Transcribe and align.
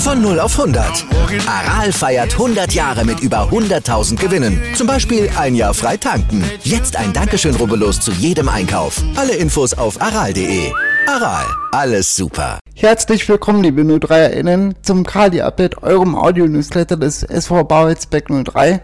Von 0.00 0.22
0 0.22 0.40
auf 0.40 0.58
100. 0.58 1.04
Aral 1.46 1.92
feiert 1.92 2.32
100 2.32 2.72
Jahre 2.72 3.04
mit 3.04 3.20
über 3.20 3.50
100.000 3.50 4.16
Gewinnen. 4.16 4.58
Zum 4.74 4.86
Beispiel 4.86 5.28
ein 5.38 5.54
Jahr 5.54 5.74
frei 5.74 5.98
tanken. 5.98 6.42
Jetzt 6.62 6.96
ein 6.96 7.12
Dankeschön, 7.12 7.54
rubbellos 7.54 8.00
zu 8.00 8.10
jedem 8.12 8.48
Einkauf. 8.48 9.02
Alle 9.16 9.34
Infos 9.34 9.74
auf 9.74 10.00
aral.de. 10.00 10.72
Aral, 11.06 11.44
alles 11.72 12.16
super. 12.16 12.58
Herzlich 12.74 13.28
willkommen, 13.28 13.62
liebe 13.62 13.82
03erInnen, 13.82 14.72
zum 14.80 15.04
Kali-Update, 15.04 15.82
eurem 15.82 16.14
Audio-Newsletter 16.14 16.96
des 16.96 17.22
SV 17.22 17.64
Bauheitsbeck 17.64 18.28
03. 18.28 18.80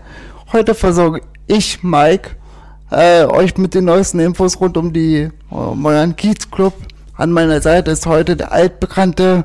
Heute 0.52 0.74
versorge 0.74 1.22
ich, 1.46 1.83
Mike, 1.83 2.33
äh, 2.91 3.24
euch 3.24 3.56
mit 3.56 3.72
den 3.72 3.86
neuesten 3.86 4.20
Infos 4.20 4.60
rund 4.60 4.77
um 4.77 4.92
die 4.92 5.16
äh, 5.16 5.30
Modern 5.50 6.14
Kiez 6.14 6.50
Club. 6.50 6.74
An 7.14 7.33
meiner 7.33 7.62
Seite 7.62 7.92
ist 7.92 8.05
heute 8.05 8.36
der 8.36 8.52
altbekannte 8.52 9.44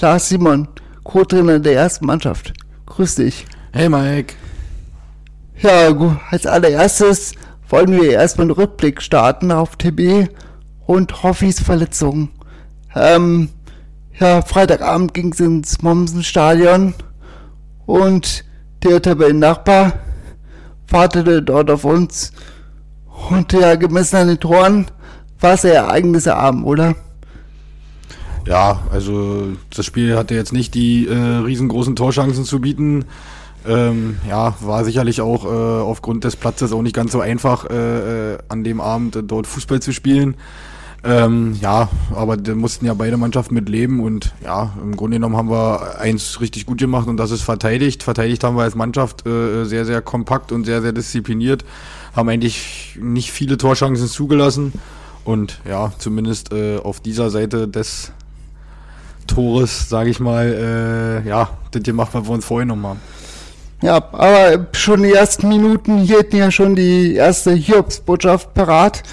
Lars 0.00 0.28
Simon. 0.28 0.68
Co-Trainer 1.08 1.58
der 1.58 1.72
ersten 1.72 2.04
Mannschaft. 2.04 2.52
Grüß 2.84 3.14
dich. 3.14 3.46
Hey 3.72 3.88
Mike. 3.88 4.34
Ja, 5.56 5.90
gut. 5.90 6.18
Als 6.30 6.44
allererstes 6.44 7.32
wollen 7.70 7.92
wir 7.92 8.12
erstmal 8.12 8.44
einen 8.44 8.50
Rückblick 8.50 9.00
starten 9.00 9.50
auf 9.50 9.76
TB 9.76 10.28
und 10.86 11.22
Hoffis 11.22 11.60
Verletzung. 11.60 12.28
Ähm, 12.94 13.48
ja, 14.20 14.42
Freitagabend 14.42 15.14
ging 15.14 15.32
es 15.32 15.40
ins 15.40 15.80
Mommsen-Stadion 15.80 16.92
und 17.86 18.44
der 18.82 19.00
Tabellennachbar 19.00 19.94
wartete 20.88 21.42
dort 21.42 21.70
auf 21.70 21.86
uns 21.86 22.32
und 23.30 23.54
ja, 23.54 23.76
gemessen 23.76 24.16
an 24.16 24.28
den 24.28 24.40
Toren 24.40 24.90
war 25.40 25.54
es 25.54 25.62
ja 25.62 25.88
eigenes 25.88 26.28
Abend, 26.28 26.66
oder? 26.66 26.94
Ja, 28.48 28.80
also 28.90 29.48
das 29.74 29.84
Spiel 29.84 30.16
hatte 30.16 30.34
jetzt 30.34 30.54
nicht 30.54 30.72
die 30.72 31.06
äh, 31.06 31.14
riesengroßen 31.14 31.96
Torchancen 31.96 32.44
zu 32.44 32.60
bieten. 32.60 33.04
Ähm, 33.68 34.16
ja, 34.26 34.54
war 34.60 34.84
sicherlich 34.84 35.20
auch 35.20 35.44
äh, 35.44 35.48
aufgrund 35.48 36.24
des 36.24 36.36
Platzes 36.36 36.72
auch 36.72 36.80
nicht 36.80 36.94
ganz 36.94 37.12
so 37.12 37.20
einfach, 37.20 37.68
äh, 37.68 38.32
äh 38.34 38.38
an 38.48 38.64
dem 38.64 38.80
Abend 38.80 39.16
äh, 39.16 39.22
dort 39.22 39.46
Fußball 39.46 39.80
zu 39.80 39.92
spielen. 39.92 40.36
Ähm, 41.04 41.58
ja, 41.60 41.90
aber 42.14 42.38
da 42.38 42.54
mussten 42.54 42.86
ja 42.86 42.94
beide 42.94 43.18
Mannschaften 43.18 43.54
mit 43.54 43.68
leben 43.68 44.00
und 44.00 44.32
ja, 44.42 44.72
im 44.82 44.96
Grunde 44.96 45.18
genommen 45.18 45.36
haben 45.36 45.50
wir 45.50 46.00
eins 46.00 46.40
richtig 46.40 46.64
gut 46.64 46.78
gemacht 46.78 47.06
und 47.06 47.18
das 47.18 47.30
ist 47.30 47.42
verteidigt. 47.42 48.02
Verteidigt 48.02 48.42
haben 48.44 48.56
wir 48.56 48.62
als 48.62 48.74
Mannschaft 48.74 49.26
äh, 49.26 49.64
sehr, 49.64 49.84
sehr 49.84 50.00
kompakt 50.00 50.52
und 50.52 50.64
sehr, 50.64 50.80
sehr 50.80 50.92
diszipliniert, 50.92 51.66
haben 52.16 52.30
eigentlich 52.30 52.98
nicht 52.98 53.30
viele 53.30 53.58
Torchancen 53.58 54.08
zugelassen 54.08 54.72
und 55.24 55.60
ja, 55.68 55.92
zumindest 55.98 56.52
äh, 56.52 56.78
auf 56.78 57.00
dieser 57.00 57.28
Seite 57.28 57.68
des 57.68 58.12
Tores, 59.28 59.88
sage 59.88 60.10
ich 60.10 60.18
mal, 60.18 61.22
äh, 61.24 61.28
ja, 61.28 61.50
das 61.70 61.82
gemacht, 61.82 62.10
was 62.12 62.26
wir 62.26 62.32
uns 62.32 62.44
vorgenommen 62.44 62.86
haben. 62.86 63.00
Ja, 63.80 63.96
aber 63.96 64.66
schon 64.72 65.04
die 65.04 65.12
ersten 65.12 65.48
Minuten 65.48 65.98
hielten 65.98 66.36
ja 66.36 66.50
schon 66.50 66.74
die 66.74 67.14
erste 67.14 67.52
Hiobsbotschaft 67.52 68.52
parat. 68.52 69.04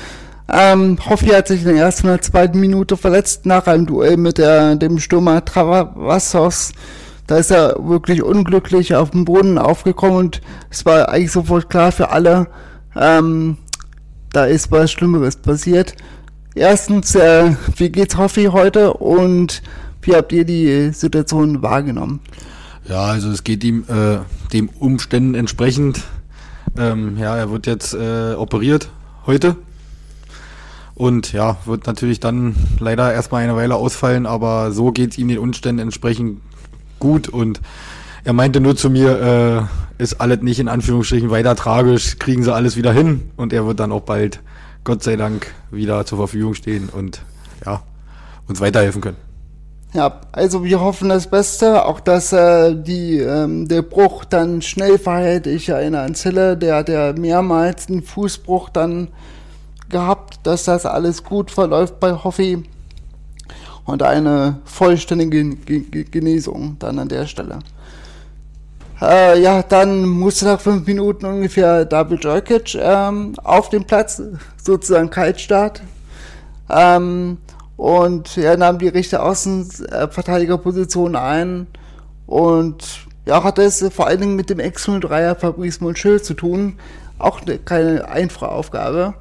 Ähm, 0.52 0.97
Hoffi 1.07 1.28
hat 1.28 1.47
sich 1.47 1.62
in 1.62 1.75
der 1.75 1.84
ersten 1.84 2.07
oder 2.07 2.22
zweiten 2.22 2.59
Minute 2.59 2.97
verletzt 2.97 3.45
nach 3.45 3.67
einem 3.67 3.85
Duell 3.85 4.17
mit 4.17 4.40
der, 4.40 4.75
dem 4.75 5.00
Stürmer 5.00 5.45
Travassos. 5.45 6.72
Da 7.28 7.38
ist 7.38 7.51
er 7.51 7.75
wirklich 7.79 8.23
unglücklich 8.23 8.95
auf 8.95 9.11
dem 9.11 9.25
Boden 9.25 9.57
aufgekommen 9.57 10.17
und 10.17 10.41
es 10.69 10.85
war 10.85 11.09
eigentlich 11.09 11.31
sofort 11.31 11.69
klar 11.69 11.91
für 11.91 12.09
alle, 12.09 12.47
ähm, 12.95 13.57
da 14.31 14.45
ist 14.45 14.72
was 14.72 14.91
Schlimmeres 14.91 15.35
passiert. 15.35 15.95
Erstens, 16.53 17.16
äh, 17.16 17.51
wie 17.78 17.90
geht's 17.90 18.17
Hoffi 18.17 18.45
heute 18.45 18.94
und 18.94 19.61
wie 20.05 20.16
habt 20.16 20.31
ihr 20.31 20.45
die 20.45 20.91
Situation 20.93 21.61
wahrgenommen? 21.61 22.19
Ja, 22.88 23.05
also 23.05 23.31
es 23.31 23.43
geht 23.43 23.63
ihm 23.63 23.85
äh, 23.88 24.19
dem 24.53 24.69
Umständen 24.69 25.33
entsprechend. 25.33 26.03
Ähm, 26.77 27.17
ja, 27.17 27.35
er 27.35 27.49
wird 27.49 27.66
jetzt 27.67 27.93
äh, 27.93 28.33
operiert 28.33 28.89
heute. 29.25 29.55
Und 30.93 31.33
ja, 31.33 31.57
wird 31.66 31.88
natürlich 31.88 32.19
dann 32.19 32.55
leider 32.79 33.11
erstmal 33.13 33.43
eine 33.43 33.55
Weile 33.55 33.75
ausfallen, 33.75 34.25
aber 34.25 34.71
so 34.71 34.91
geht 34.91 35.11
es 35.11 35.17
ihm 35.17 35.27
den 35.27 35.39
Umständen 35.39 35.81
entsprechend 35.81 36.41
gut. 36.99 37.27
Und 37.27 37.59
er 38.23 38.33
meinte 38.33 38.61
nur 38.61 38.75
zu 38.75 38.89
mir, 38.89 39.69
äh, 39.99 40.03
ist 40.03 40.22
alles 40.22 40.41
nicht 40.41 40.59
in 40.59 40.67
Anführungsstrichen 40.67 41.29
weiter 41.31 41.55
tragisch, 41.55 42.17
kriegen 42.19 42.43
sie 42.43 42.53
alles 42.53 42.77
wieder 42.77 42.93
hin. 42.93 43.29
Und 43.35 43.51
er 43.51 43.66
wird 43.66 43.79
dann 43.79 43.91
auch 43.91 44.01
bald, 44.01 44.41
Gott 44.83 45.03
sei 45.03 45.16
Dank, 45.16 45.47
wieder 45.72 46.05
zur 46.05 46.19
Verfügung 46.19 46.53
stehen 46.53 46.89
und 46.89 47.22
ja, 47.66 47.81
uns 48.47 48.61
weiterhelfen 48.61 49.01
können. 49.01 49.25
Ja, 49.95 50.19
also 50.33 50.66
wir 50.66 50.81
hoffen 50.81 51.07
das 51.07 51.28
Beste, 51.28 51.85
auch 51.85 52.01
dass 52.01 52.33
äh, 52.33 52.75
die, 52.75 53.17
ähm, 53.17 53.66
der 53.69 53.81
Bruch 53.81 54.25
dann 54.25 54.61
schnell 54.61 55.00
verhält. 55.00 55.47
Ich 55.47 55.69
erinnere 55.69 56.01
an 56.01 56.16
Zille, 56.16 56.57
der 56.57 56.75
hat 56.75 56.89
ja 56.89 57.13
mehrmals 57.13 57.88
einen 57.88 58.03
Fußbruch 58.03 58.67
dann 58.67 59.07
gehabt, 59.88 60.39
dass 60.44 60.66
das 60.66 60.85
alles 60.85 61.23
gut 61.23 61.50
verläuft 61.50 62.01
bei 62.01 62.11
Hoffi 62.11 62.61
und 63.85 64.03
eine 64.03 64.59
vollständige 64.66 65.55
Genesung 65.55 66.75
dann 66.79 67.00
an 67.00 67.07
der 67.07 67.25
Stelle. 67.25 67.59
Äh, 69.01 69.41
ja, 69.41 69.63
dann 69.63 70.05
musste 70.05 70.44
nach 70.44 70.59
fünf 70.59 70.85
Minuten 70.85 71.25
ungefähr 71.25 71.85
David 71.85 72.22
Jojkic 72.22 72.75
ähm, 72.75 73.34
auf 73.41 73.69
dem 73.69 73.85
Platz, 73.85 74.22
sozusagen 74.61 75.09
Kaltstart. 75.09 75.81
Ähm, 76.69 77.38
und 77.78 78.38
er 78.38 78.58
nahm 78.58 78.80
die 78.80 78.88
rechte 78.88 79.22
Außenverteidigerposition 79.22 81.16
ein 81.16 81.68
und 82.25 83.08
ja, 83.25 83.44
hatte 83.44 83.63
es 83.63 83.86
vor 83.94 84.08
allen 84.08 84.22
Dingen 84.22 84.36
mit 84.36 84.50
dem 84.50 84.59
Ex-03er 84.59 85.36
Fabrice 85.36 85.81
Monchil 85.81 86.22
zu 86.22 86.35
tun. 86.35 86.78
Auch 87.18 87.44
ne, 87.46 87.58
keine 87.58 88.08
einfache 88.08 88.50
Aufgabe. 88.50 89.16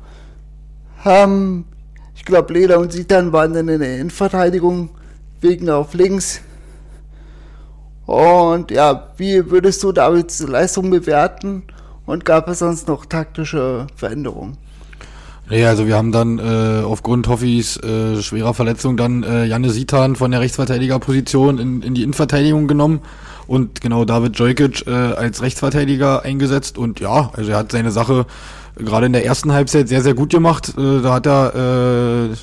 Ähm, 1.04 1.64
ich 2.14 2.24
glaube, 2.24 2.52
Leder 2.52 2.78
und 2.78 2.92
Sitan 2.92 3.32
waren 3.32 3.54
dann 3.54 3.68
in 3.68 3.80
der 3.80 3.96
Innenverteidigung, 3.96 4.90
wegen 5.40 5.68
auf 5.70 5.94
links. 5.94 6.40
Und 8.06 8.70
ja, 8.70 9.12
wie 9.16 9.50
würdest 9.50 9.82
du 9.82 9.92
Davids 9.92 10.40
Leistung 10.40 10.90
bewerten? 10.90 11.64
Und 12.06 12.24
gab 12.26 12.48
es 12.48 12.58
sonst 12.58 12.86
noch 12.86 13.06
taktische 13.06 13.86
Veränderungen? 13.96 14.58
Ja, 15.50 15.68
also 15.68 15.86
wir 15.86 15.96
haben 15.96 16.10
dann 16.10 16.38
äh, 16.38 16.82
aufgrund 16.84 17.28
Hoffis 17.28 17.76
äh, 17.76 18.22
schwerer 18.22 18.54
Verletzung 18.54 18.96
dann 18.96 19.22
äh, 19.22 19.44
Janne 19.44 19.70
Sitan 19.70 20.16
von 20.16 20.30
der 20.30 20.40
Rechtsverteidigerposition 20.40 21.58
in, 21.58 21.82
in 21.82 21.94
die 21.94 22.02
Innenverteidigung 22.02 22.66
genommen 22.66 23.02
und 23.46 23.82
genau 23.82 24.06
David 24.06 24.38
Jojkic 24.38 24.86
äh, 24.86 24.90
als 24.90 25.42
Rechtsverteidiger 25.42 26.22
eingesetzt 26.22 26.78
und 26.78 26.98
ja, 27.00 27.30
also 27.34 27.50
er 27.50 27.58
hat 27.58 27.72
seine 27.72 27.90
Sache 27.90 28.24
gerade 28.76 29.04
in 29.06 29.12
der 29.12 29.26
ersten 29.26 29.52
Halbzeit 29.52 29.88
sehr, 29.88 30.00
sehr 30.00 30.14
gut 30.14 30.30
gemacht. 30.30 30.74
Äh, 30.78 31.02
da 31.02 31.12
hat 31.12 31.26
er 31.26 32.30
äh, 32.30 32.36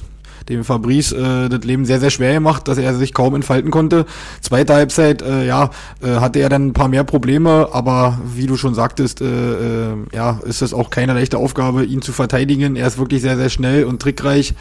dem 0.50 0.64
Fabrice 0.64 1.14
äh, 1.14 1.50
das 1.50 1.64
Leben 1.64 1.86
sehr, 1.86 2.00
sehr 2.00 2.10
schwer 2.10 2.34
gemacht, 2.34 2.68
dass 2.68 2.78
er 2.78 2.96
sich 2.96 3.14
kaum 3.14 3.36
entfalten 3.36 3.72
konnte. 3.72 4.06
Zweite 4.42 4.74
Halbzeit, 4.74 5.22
äh, 5.22 5.46
ja, 5.46 5.70
äh, 6.02 6.16
hatte 6.16 6.40
er 6.40 6.50
dann 6.50 6.68
ein 6.68 6.74
paar 6.74 6.88
mehr 6.88 7.04
Probleme, 7.04 7.70
aber 7.72 8.20
wie 8.36 8.48
du 8.48 8.58
schon 8.58 8.74
sagtest, 8.74 9.22
äh, 9.22 9.26
äh, 9.26 9.96
ja, 10.14 10.40
ist 10.46 10.62
es 10.62 10.74
auch 10.74 10.90
keine 10.90 11.14
leichte 11.14 11.38
Aufgabe, 11.38 11.84
ihn 11.84 12.02
zu 12.02 12.12
verteidigen. 12.12 12.76
Er 12.76 12.88
ist 12.88 12.98
wirklich 12.98 13.22
sehr, 13.22 13.38
sehr 13.38 13.50
schnell 13.50 13.86
und 13.86 14.02
trickreich. 14.02 14.54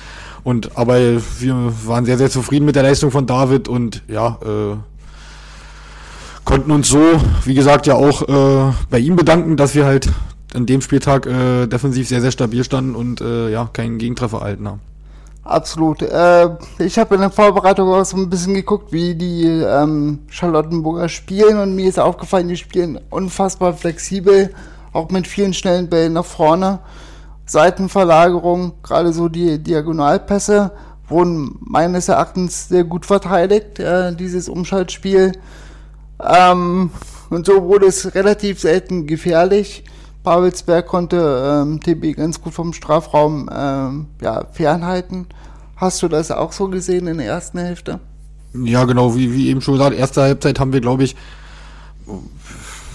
Und 0.43 0.77
aber 0.77 0.99
wir 1.39 1.73
waren 1.85 2.05
sehr, 2.05 2.19
sehr 2.19 2.31
zufrieden 2.31 2.65
mit 2.65 2.77
der 2.77 2.83
Leistung 2.83 3.11
von 3.11 3.27
David 3.27 3.69
und 3.69 4.03
ja, 4.09 4.39
äh, 4.43 4.77
konnten 6.45 6.71
uns 6.71 6.89
so, 6.89 7.01
wie 7.45 7.55
gesagt, 7.55 7.87
ja 7.87 7.95
auch 7.95 8.23
äh, 8.29 8.73
bei 8.89 8.99
ihm 8.99 9.17
bedanken, 9.17 9.57
dass 9.57 9.75
wir 9.75 9.85
halt 9.85 10.09
an 10.55 10.67
dem 10.67 10.81
Spieltag 10.81 11.27
äh, 11.27 11.67
defensiv 11.67 12.09
sehr, 12.09 12.21
sehr 12.21 12.33
stabil 12.33 12.65
standen 12.65 12.95
und 12.95 13.21
äh, 13.21 13.51
ja, 13.51 13.69
keinen 13.73 13.99
Gegentreffer 13.99 14.39
erhalten 14.39 14.67
haben. 14.67 14.81
Absolut. 15.51 16.01
Äh, 16.03 16.49
ich 16.79 16.97
habe 16.97 17.17
in 17.17 17.23
der 17.23 17.31
Vorbereitung 17.31 17.89
auch 17.89 18.05
so 18.05 18.17
ein 18.17 18.31
bisschen 18.31 18.55
geguckt, 18.55 18.93
wie 18.93 19.17
die 19.17 19.47
ähm, 19.47 20.21
Charlottenburger 20.29 21.09
spielen 21.09 21.59
und 21.59 21.75
mir 21.75 21.89
ist 21.89 21.99
aufgefallen, 21.99 22.47
die 22.47 22.57
spielen 22.57 23.01
unfassbar 23.11 23.73
flexibel, 23.73 24.55
auch 24.93 25.11
mit 25.11 25.27
vielen 25.27 25.53
schnellen 25.53 25.91
Bällen 25.91 26.13
nach 26.13 26.25
vorne. 26.25 26.79
Seitenverlagerung, 27.47 28.75
gerade 28.85 29.13
so 29.13 29.29
die 29.29 29.59
Diagonalpässe, 29.59 30.71
wurden 31.09 31.57
meines 31.59 32.09
Erachtens 32.09 32.69
sehr 32.69 32.85
gut 32.85 33.05
verteidigt, 33.05 33.81
äh, 33.81 34.15
dieses 34.15 34.49
Umschaltspiel. 34.49 35.33
Ähm, 36.25 36.93
und 37.29 37.47
so 37.47 37.65
wurde 37.65 37.87
es 37.87 38.15
relativ 38.15 38.61
selten 38.61 39.09
gefährlich. 39.09 39.83
Babelsberg 40.23 40.87
konnte 40.87 41.63
ähm, 41.67 41.81
TB 41.81 42.17
ganz 42.17 42.41
gut 42.41 42.53
vom 42.53 42.73
Strafraum 42.73 43.49
ähm, 43.53 44.07
ja, 44.21 44.45
fernhalten. 44.53 45.27
Hast 45.77 46.03
du 46.03 46.09
das 46.09 46.31
auch 46.31 46.53
so 46.53 46.69
gesehen 46.69 47.07
in 47.07 47.19
der 47.19 47.27
ersten 47.27 47.59
Hälfte? 47.59 48.01
Ja, 48.53 48.85
genau, 48.85 49.17
wie, 49.17 49.33
wie 49.33 49.49
eben 49.49 49.61
schon 49.61 49.75
gesagt, 49.75 49.97
erste 49.97 50.23
Halbzeit 50.23 50.61
haben 50.61 50.73
wir, 50.73 50.81
glaube 50.81 51.05
ich, 51.05 51.17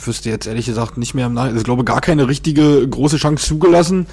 wüsste 0.03 0.29
jetzt 0.29 0.45
ehrlich 0.45 0.65
gesagt 0.65 0.97
nicht 0.97 1.13
mehr 1.13 1.25
im 1.25 1.33
Nachhinein, 1.33 1.53
also 1.53 1.61
ich 1.61 1.65
glaube, 1.65 1.83
gar 1.83 2.01
keine 2.01 2.27
richtige 2.27 2.87
große 2.87 3.17
Chance 3.17 3.47
zugelassen. 3.47 4.05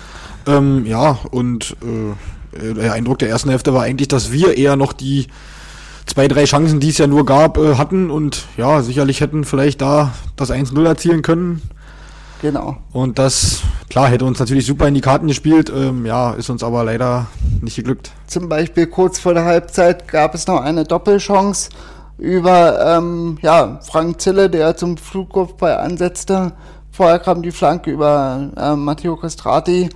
Ähm, 0.47 0.87
ja, 0.87 1.19
und 1.31 1.77
äh, 1.83 2.75
der 2.75 2.93
Eindruck 2.93 3.19
der 3.19 3.29
ersten 3.29 3.51
Hälfte 3.51 3.75
war 3.75 3.83
eigentlich, 3.83 4.09
dass 4.09 4.33
wir 4.33 4.57
eher 4.57 4.77
noch 4.77 4.93
die 4.93 5.27
zwei, 6.07 6.29
drei 6.29 6.45
Chancen, 6.45 6.81
die 6.81 6.91
es 6.91 6.99
ja 6.99 7.07
nur 7.07 7.25
gab, 7.27 7.59
äh, 7.59 7.77
hatten 7.77 8.11
und 8.11 8.47
ja, 8.57 8.83
sicherlich 8.83 9.21
hätten 9.21 9.45
vielleicht 9.45 9.81
da 9.81 10.13
das 10.37 10.51
1-0 10.51 10.85
erzielen 10.85 11.23
können. 11.23 11.63
Genau. 12.43 12.77
Und 12.93 13.21
das, 13.21 13.63
klar, 13.89 14.09
hätte 14.09 14.25
uns 14.25 14.41
natürlich 14.41 14.67
super 14.67 14.89
in 14.89 14.95
die 14.95 15.01
Karten 15.01 15.29
gespielt, 15.29 15.73
ähm, 15.75 16.05
ja, 16.05 16.33
ist 16.33 16.51
uns 16.51 16.65
aber 16.65 16.83
leider 16.83 17.29
nicht 17.61 17.77
geglückt. 17.77 18.11
Zum 18.27 18.49
Beispiel 18.49 18.89
kurz 18.89 19.21
vor 19.21 19.33
der 19.33 19.45
Halbzeit 19.45 20.09
gab 20.09 20.35
es 20.35 20.49
noch 20.49 20.61
eine 20.61 20.83
Doppelchance 20.83 21.71
über 22.19 22.97
ähm, 22.99 23.39
ja, 23.43 23.79
Frank 23.83 24.21
Zille, 24.21 24.51
der 24.51 24.77
zum 24.77 24.97
Flugkopfball 24.97 25.77
ansetzte. 25.77 26.53
Vorher 26.91 27.21
kam 27.21 27.43
die 27.43 27.53
Flanke 27.53 27.93
über 27.93 28.51
äh, 28.57 28.75
Matteo 28.75 29.17
Castrati 29.17 29.89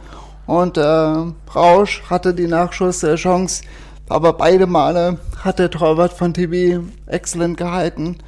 und 0.46 0.76
äh, 0.76 0.82
Rausch 1.52 2.04
hatte 2.08 2.32
die 2.32 2.46
Nachschusschance, 2.46 3.64
aber 4.08 4.32
beide 4.34 4.68
Male 4.68 5.18
hat 5.42 5.58
der 5.58 5.70
Torwart 5.70 6.12
von 6.12 6.32
TB 6.32 6.80
exzellent 7.06 7.56
gehalten. 7.56 8.18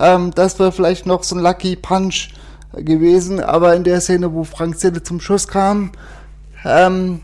Ähm, 0.00 0.32
das 0.34 0.58
war 0.58 0.72
vielleicht 0.72 1.06
noch 1.06 1.22
so 1.22 1.36
ein 1.36 1.42
Lucky 1.42 1.76
Punch 1.76 2.30
gewesen, 2.72 3.40
aber 3.40 3.74
in 3.74 3.84
der 3.84 4.00
Szene, 4.00 4.32
wo 4.32 4.44
Frank 4.44 4.78
Zille 4.78 5.02
zum 5.02 5.20
Schuss 5.20 5.48
kam, 5.48 5.92
ähm, 6.64 7.20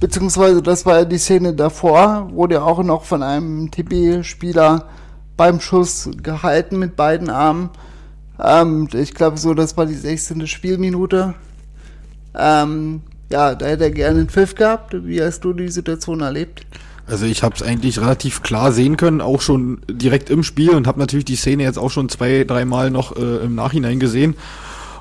beziehungsweise 0.00 0.62
das 0.62 0.86
war 0.86 0.98
ja 0.98 1.04
die 1.04 1.18
Szene 1.18 1.54
davor, 1.54 2.30
wurde 2.32 2.62
auch 2.62 2.82
noch 2.82 3.04
von 3.04 3.22
einem 3.22 3.70
TB-Spieler 3.70 4.86
beim 5.36 5.60
Schuss 5.60 6.10
gehalten 6.22 6.78
mit 6.78 6.96
beiden 6.96 7.30
Armen. 7.30 7.70
Ähm, 8.42 8.88
ich 8.92 9.14
glaube 9.14 9.38
so, 9.38 9.54
das 9.54 9.76
war 9.76 9.86
die 9.86 9.94
16. 9.94 10.46
Spielminute. 10.46 11.34
Ähm, 12.34 13.02
ja, 13.30 13.54
da 13.54 13.66
hätte 13.66 13.84
er 13.84 13.90
gerne 13.90 14.20
einen 14.20 14.28
Pfiff 14.28 14.54
gehabt. 14.54 14.94
Wie 15.04 15.22
hast 15.22 15.40
du 15.40 15.52
die 15.52 15.68
Situation 15.68 16.20
erlebt? 16.20 16.66
Also 17.06 17.24
ich 17.24 17.42
habe 17.42 17.54
es 17.54 17.62
eigentlich 17.62 17.98
relativ 18.00 18.42
klar 18.42 18.70
sehen 18.70 18.98
können, 18.98 19.22
auch 19.22 19.40
schon 19.40 19.80
direkt 19.90 20.28
im 20.28 20.42
Spiel 20.42 20.70
und 20.70 20.86
habe 20.86 20.98
natürlich 20.98 21.24
die 21.24 21.36
Szene 21.36 21.62
jetzt 21.62 21.78
auch 21.78 21.90
schon 21.90 22.10
zwei, 22.10 22.44
dreimal 22.44 22.90
noch 22.90 23.16
äh, 23.16 23.44
im 23.44 23.54
Nachhinein 23.54 23.98
gesehen. 23.98 24.34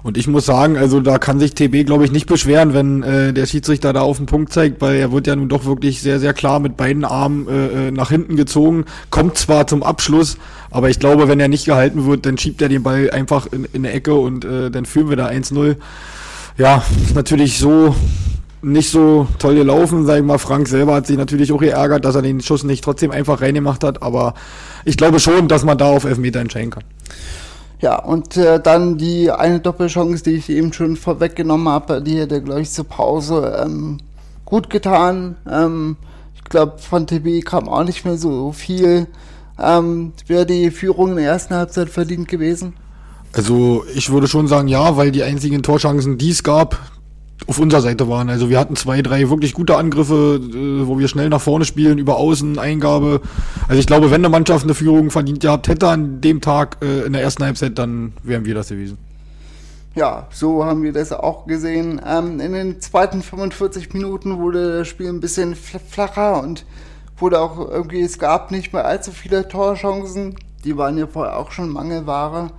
Und 0.03 0.17
ich 0.17 0.27
muss 0.27 0.45
sagen, 0.45 0.77
also 0.77 0.99
da 1.01 1.17
kann 1.17 1.39
sich 1.39 1.53
TB, 1.53 1.85
glaube 1.85 2.05
ich, 2.05 2.11
nicht 2.11 2.27
beschweren, 2.27 2.73
wenn 2.73 3.03
äh, 3.03 3.33
der 3.33 3.45
Schiedsrichter 3.45 3.93
da 3.93 4.01
auf 4.01 4.17
den 4.17 4.25
Punkt 4.25 4.53
zeigt, 4.53 4.81
weil 4.81 4.97
er 4.97 5.11
wird 5.11 5.27
ja 5.27 5.35
nun 5.35 5.49
doch 5.49 5.65
wirklich 5.65 6.01
sehr, 6.01 6.19
sehr 6.19 6.33
klar 6.33 6.59
mit 6.59 6.77
beiden 6.77 7.03
Armen 7.05 7.47
äh, 7.47 7.87
äh 7.87 7.91
nach 7.91 8.09
hinten 8.09 8.35
gezogen, 8.35 8.85
kommt 9.09 9.37
zwar 9.37 9.67
zum 9.67 9.83
Abschluss, 9.83 10.37
aber 10.69 10.89
ich 10.89 10.99
glaube, 10.99 11.27
wenn 11.27 11.39
er 11.39 11.47
nicht 11.47 11.65
gehalten 11.65 12.05
wird, 12.05 12.25
dann 12.25 12.37
schiebt 12.37 12.61
er 12.61 12.69
den 12.69 12.83
Ball 12.83 13.09
einfach 13.09 13.47
in, 13.51 13.65
in 13.65 13.85
eine 13.85 13.93
Ecke 13.93 14.13
und 14.13 14.45
äh, 14.45 14.69
dann 14.69 14.85
führen 14.85 15.09
wir 15.09 15.17
da 15.17 15.27
1-0. 15.27 15.75
Ja, 16.57 16.83
ist 17.05 17.15
natürlich 17.15 17.59
so 17.59 17.95
nicht 18.61 18.89
so 18.89 19.27
toll 19.39 19.55
gelaufen, 19.55 20.05
sag 20.05 20.17
ich 20.17 20.23
mal. 20.23 20.37
Frank 20.37 20.67
selber 20.67 20.95
hat 20.95 21.07
sich 21.07 21.17
natürlich 21.17 21.51
auch 21.51 21.59
geärgert, 21.59 22.05
dass 22.05 22.15
er 22.15 22.21
den 22.21 22.41
Schuss 22.41 22.63
nicht 22.63 22.83
trotzdem 22.83 23.11
einfach 23.11 23.41
reingemacht 23.41 23.83
hat, 23.83 24.01
aber 24.01 24.33
ich 24.85 24.97
glaube 24.97 25.19
schon, 25.19 25.47
dass 25.47 25.63
man 25.63 25.77
da 25.77 25.85
auf 25.85 26.05
Elfmeter 26.05 26.39
entscheiden 26.39 26.71
kann. 26.71 26.83
Ja, 27.79 27.99
und 27.99 28.37
äh, 28.37 28.59
dann 28.59 28.97
die 28.97 29.29
eine 29.29 29.59
Doppelchance, 29.59 30.23
die 30.23 30.31
ich 30.31 30.49
eben 30.49 30.73
schon 30.73 30.95
vorweggenommen 30.95 31.69
habe, 31.69 32.01
die 32.01 32.17
hätte, 32.17 32.41
glaube 32.41 32.61
ich, 32.61 32.71
zur 32.71 32.85
Pause 32.85 33.61
ähm, 33.63 33.99
gut 34.45 34.69
getan. 34.69 35.35
Ähm, 35.49 35.97
ich 36.35 36.43
glaube, 36.45 36.79
von 36.79 37.05
TB 37.05 37.45
kam 37.45 37.69
auch 37.69 37.83
nicht 37.83 38.03
mehr 38.03 38.17
so 38.17 38.51
viel. 38.51 39.07
Ähm, 39.59 40.13
Wäre 40.25 40.45
die 40.45 40.71
Führung 40.71 41.11
in 41.11 41.15
der 41.17 41.25
ersten 41.25 41.53
Halbzeit 41.53 41.89
verdient 41.89 42.27
gewesen? 42.27 42.73
Also 43.33 43.83
ich 43.93 44.09
würde 44.11 44.27
schon 44.27 44.47
sagen, 44.47 44.67
ja, 44.67 44.97
weil 44.97 45.11
die 45.11 45.23
einzigen 45.23 45.61
Torchancen, 45.61 46.17
die 46.17 46.31
es 46.31 46.43
gab, 46.43 46.79
auf 47.45 47.59
unserer 47.59 47.81
Seite 47.81 48.09
waren. 48.09 48.29
Also 48.29 48.49
wir 48.49 48.59
hatten 48.59 48.75
zwei, 48.75 49.01
drei 49.01 49.29
wirklich 49.29 49.53
gute 49.53 49.77
Angriffe, 49.77 50.39
äh, 50.41 50.87
wo 50.87 50.97
wir 50.97 51.07
schnell 51.07 51.29
nach 51.29 51.41
vorne 51.41 51.65
spielen, 51.65 51.97
über 51.97 52.17
Außen, 52.17 52.57
Eingabe. 52.57 53.21
Also 53.67 53.79
ich 53.79 53.85
glaube, 53.85 54.09
wenn 54.09 54.21
eine 54.21 54.29
Mannschaft 54.29 54.63
eine 54.63 54.73
Führung 54.73 55.11
verdient 55.11 55.41
gehabt 55.41 55.67
hätte 55.67 55.87
an 55.87 56.19
dem 56.21 56.41
Tag 56.41 56.77
äh, 56.81 57.05
in 57.05 57.13
der 57.13 57.21
ersten 57.21 57.43
Halbzeit, 57.43 57.77
dann 57.77 58.13
wären 58.23 58.45
wir 58.45 58.55
das 58.55 58.69
gewesen. 58.69 58.97
Ja, 59.95 60.27
so 60.31 60.63
haben 60.63 60.83
wir 60.83 60.93
das 60.93 61.11
auch 61.11 61.47
gesehen. 61.47 62.01
Ähm, 62.05 62.39
in 62.39 62.53
den 62.53 62.81
zweiten 62.81 63.21
45 63.21 63.93
Minuten 63.93 64.37
wurde 64.37 64.79
das 64.79 64.87
Spiel 64.87 65.09
ein 65.09 65.19
bisschen 65.19 65.55
flacher 65.55 66.41
und 66.41 66.65
wurde 67.17 67.39
auch 67.39 67.57
irgendwie, 67.57 68.01
es 68.01 68.19
gab 68.19 68.51
nicht 68.51 68.73
mehr 68.73 68.85
allzu 68.85 69.11
viele 69.11 69.47
Torchancen. 69.47 70.35
Die 70.63 70.77
waren 70.77 70.97
ja 70.97 71.07
vorher 71.07 71.37
auch 71.37 71.51
schon 71.51 71.69
Mangelware. 71.69 72.51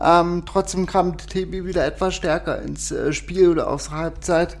Ähm, 0.00 0.42
trotzdem 0.44 0.86
kam 0.86 1.16
TB 1.16 1.64
wieder 1.64 1.84
etwas 1.86 2.14
stärker 2.14 2.60
ins 2.60 2.90
äh, 2.90 3.12
Spiel 3.12 3.48
oder 3.50 3.70
aufs 3.70 3.90
Halbzeit. 3.90 4.58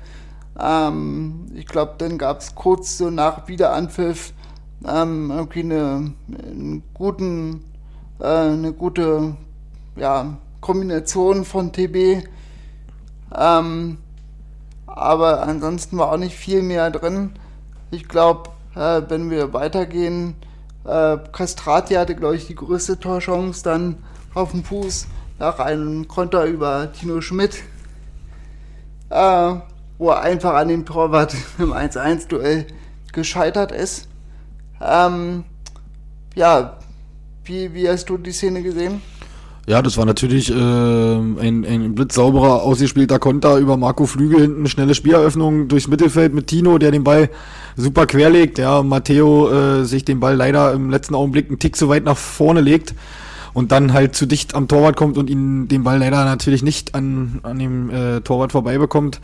Ähm, 0.58 1.46
ich 1.54 1.66
glaube, 1.66 1.94
dann 1.98 2.16
gab 2.16 2.40
es 2.40 2.54
kurz 2.54 2.96
so 2.96 3.10
nach 3.10 3.46
Wiederanpfiff 3.48 4.32
ähm, 4.86 5.30
irgendwie 5.30 5.60
eine, 5.60 6.12
einen 6.28 6.82
guten, 6.94 7.64
äh, 8.18 8.26
eine 8.26 8.72
gute 8.72 9.36
ja, 9.96 10.38
Kombination 10.60 11.44
von 11.44 11.72
TB. 11.72 12.26
Ähm, 13.34 13.98
aber 14.86 15.42
ansonsten 15.42 15.98
war 15.98 16.12
auch 16.12 16.16
nicht 16.16 16.36
viel 16.36 16.62
mehr 16.62 16.90
drin. 16.90 17.32
Ich 17.90 18.08
glaube, 18.08 18.50
äh, 18.74 19.02
wenn 19.08 19.30
wir 19.30 19.52
weitergehen, 19.52 20.34
äh, 20.84 21.18
Castrati 21.32 21.94
hatte, 21.94 22.14
glaube 22.14 22.36
ich, 22.36 22.46
die 22.46 22.54
größte 22.54 22.98
Torchance 22.98 23.62
dann 23.62 23.96
auf 24.34 24.52
dem 24.52 24.64
Fuß 24.64 25.06
nach 25.38 25.58
einem 25.58 26.08
Konter 26.08 26.44
über 26.46 26.92
Tino 26.92 27.20
Schmidt, 27.20 27.62
äh, 29.10 29.54
wo 29.98 30.10
er 30.10 30.20
einfach 30.20 30.54
an 30.54 30.68
dem 30.68 30.84
Torwart 30.84 31.34
im 31.58 31.72
1-1-Duell 31.72 32.66
gescheitert 33.12 33.72
ist. 33.72 34.08
Ähm, 34.80 35.44
ja, 36.34 36.78
wie, 37.44 37.72
wie 37.74 37.88
hast 37.88 38.06
du 38.06 38.18
die 38.18 38.32
Szene 38.32 38.62
gesehen? 38.62 39.00
Ja, 39.68 39.82
das 39.82 39.96
war 39.96 40.04
natürlich 40.04 40.48
äh, 40.50 40.54
ein, 40.54 41.64
ein 41.64 41.94
blitzsauberer, 41.96 42.62
ausgespielter 42.62 43.18
Konter 43.18 43.56
über 43.56 43.76
Marco 43.76 44.06
Flügel 44.06 44.40
hinten, 44.42 44.68
schnelle 44.68 44.94
Spieleröffnung 44.94 45.66
durchs 45.66 45.88
Mittelfeld 45.88 46.34
mit 46.34 46.46
Tino, 46.46 46.78
der 46.78 46.92
den 46.92 47.02
Ball 47.02 47.30
super 47.74 48.06
querlegt. 48.06 48.58
Ja, 48.58 48.84
Matteo 48.84 49.50
äh, 49.50 49.84
sich 49.84 50.04
den 50.04 50.20
Ball 50.20 50.36
leider 50.36 50.72
im 50.72 50.88
letzten 50.88 51.16
Augenblick 51.16 51.48
einen 51.48 51.58
Tick 51.58 51.74
zu 51.74 51.88
weit 51.88 52.04
nach 52.04 52.16
vorne 52.16 52.60
legt 52.60 52.94
und 53.56 53.72
dann 53.72 53.94
halt 53.94 54.14
zu 54.14 54.26
dicht 54.26 54.54
am 54.54 54.68
Torwart 54.68 54.96
kommt 54.96 55.16
und 55.16 55.30
ihn 55.30 55.66
den 55.66 55.82
Ball 55.82 55.98
leider 55.98 56.26
natürlich 56.26 56.62
nicht 56.62 56.94
an, 56.94 57.40
an 57.42 57.58
dem 57.58 57.88
äh, 57.88 58.20
Torwart 58.20 58.52
vorbei 58.52 58.76
bekommt. 58.76 59.18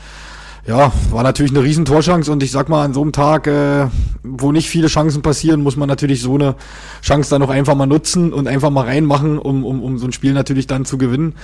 Ja, 0.66 0.90
war 1.10 1.22
natürlich 1.22 1.52
eine 1.52 1.62
riesen 1.62 1.84
Torchance 1.84 2.32
und 2.32 2.42
ich 2.42 2.50
sag 2.50 2.70
mal, 2.70 2.82
an 2.82 2.94
so 2.94 3.02
einem 3.02 3.12
Tag, 3.12 3.46
äh, 3.46 3.88
wo 4.22 4.50
nicht 4.50 4.70
viele 4.70 4.86
Chancen 4.86 5.20
passieren, 5.20 5.62
muss 5.62 5.76
man 5.76 5.86
natürlich 5.86 6.22
so 6.22 6.36
eine 6.36 6.54
Chance 7.02 7.28
dann 7.28 7.42
auch 7.42 7.50
einfach 7.50 7.74
mal 7.74 7.84
nutzen 7.84 8.32
und 8.32 8.48
einfach 8.48 8.70
mal 8.70 8.86
reinmachen, 8.86 9.38
um, 9.38 9.66
um, 9.66 9.82
um 9.82 9.98
so 9.98 10.06
ein 10.06 10.12
Spiel 10.12 10.32
natürlich 10.32 10.66
dann 10.66 10.86
zu 10.86 10.96
gewinnen. 10.96 11.34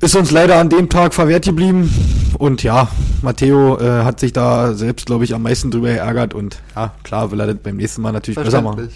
Ist 0.00 0.16
uns 0.16 0.30
leider 0.30 0.56
an 0.56 0.70
dem 0.70 0.88
Tag 0.88 1.12
verwehrt 1.12 1.44
geblieben 1.44 1.92
und 2.38 2.62
ja, 2.62 2.88
Matteo 3.20 3.78
äh, 3.78 4.04
hat 4.04 4.20
sich 4.20 4.32
da 4.32 4.72
selbst, 4.72 5.04
glaube 5.04 5.24
ich, 5.24 5.34
am 5.34 5.42
meisten 5.42 5.70
drüber 5.70 5.88
geärgert 5.88 6.32
und 6.32 6.62
ja, 6.74 6.94
klar 7.02 7.30
will 7.30 7.40
er 7.40 7.48
das 7.48 7.56
beim 7.56 7.76
nächsten 7.76 8.00
Mal 8.00 8.12
natürlich 8.12 8.42
besser 8.42 8.62
machen. 8.62 8.88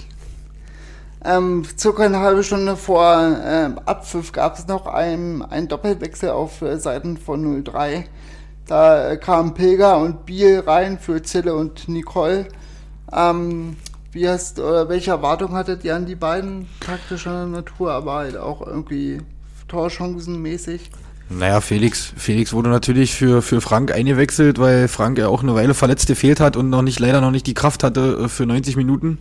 Ähm, 1.25 1.65
circa 1.79 2.03
eine 2.03 2.19
halbe 2.19 2.43
Stunde 2.43 2.77
vor 2.77 3.37
ähm, 3.45 3.79
Abpfiff 3.85 4.33
gab 4.33 4.59
es 4.59 4.67
noch 4.67 4.87
einen, 4.87 5.43
einen 5.43 5.69
Doppelwechsel 5.69 6.31
auf 6.31 6.63
äh, 6.63 6.79
Seiten 6.79 7.17
von 7.17 7.65
03. 7.65 8.07
Da 8.67 9.11
äh, 9.11 9.17
kamen 9.17 9.55
Pilger 9.55 9.99
und 9.99 10.27
Biel 10.27 10.61
rein 10.67 10.99
für 10.99 11.23
Zille 11.23 11.55
und 11.55 11.89
Nicole. 11.89 12.49
Ähm, 13.13 13.77
wie 14.11 14.29
hast, 14.29 14.59
oder 14.59 14.89
welche 14.89 15.13
Erwartung 15.13 15.55
hattet 15.55 15.85
ihr 15.85 15.95
an 15.95 16.07
die 16.07 16.17
beiden? 16.17 16.69
Taktischer 16.81 17.47
Natur, 17.47 17.93
aber 17.93 18.15
halt 18.15 18.37
auch 18.37 18.67
irgendwie 18.67 19.19
torchancenmäßig? 19.69 20.91
Naja, 21.31 21.61
Felix, 21.61 22.13
Felix 22.17 22.53
wurde 22.53 22.69
natürlich 22.69 23.15
für, 23.15 23.43
für 23.43 23.61
Frank 23.61 23.93
eingewechselt, 23.93 24.59
weil 24.59 24.89
Frank 24.89 25.19
ja 25.19 25.29
auch 25.29 25.43
eine 25.43 25.55
Weile 25.55 25.73
verletzt 25.73 26.09
gefehlt 26.09 26.41
hat 26.41 26.57
und 26.57 26.69
noch 26.69 26.83
nicht, 26.83 26.99
leider 27.01 27.21
noch 27.21 27.31
nicht 27.31 27.47
die 27.47 27.55
Kraft 27.55 27.85
hatte 27.85 28.25
äh, 28.25 28.29
für 28.29 28.45
90 28.45 28.77
Minuten. 28.77 29.19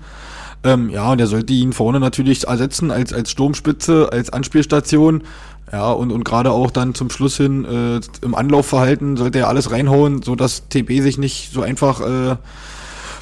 Ähm, 0.64 0.90
ja, 0.90 1.12
und 1.12 1.20
er 1.20 1.28
sollte 1.28 1.54
ihn 1.54 1.74
vorne 1.74 2.00
natürlich 2.00 2.48
ersetzen 2.48 2.92
als, 2.92 3.14
als 3.14 3.32
Sturmspitze, 3.32 4.10
als 4.12 4.32
Anspielstation. 4.32 5.24
Ja, 5.72 5.92
und, 5.92 6.12
und 6.12 6.26
gerade 6.26 6.52
auch 6.52 6.70
dann 6.70 6.94
zum 6.96 7.10
Schluss 7.10 7.38
hin 7.38 7.66
äh, 7.66 8.02
im 8.26 8.36
Anlaufverhalten 8.36 9.16
sollte 9.16 9.40
er 9.40 9.48
alles 9.48 9.72
reinhauen, 9.72 10.22
so 10.22 10.36
dass 10.36 10.68
TB 10.68 11.02
sich 11.02 11.18
nicht 11.18 11.54
so 11.54 11.62
einfach 11.62 12.02
äh, 12.02 12.36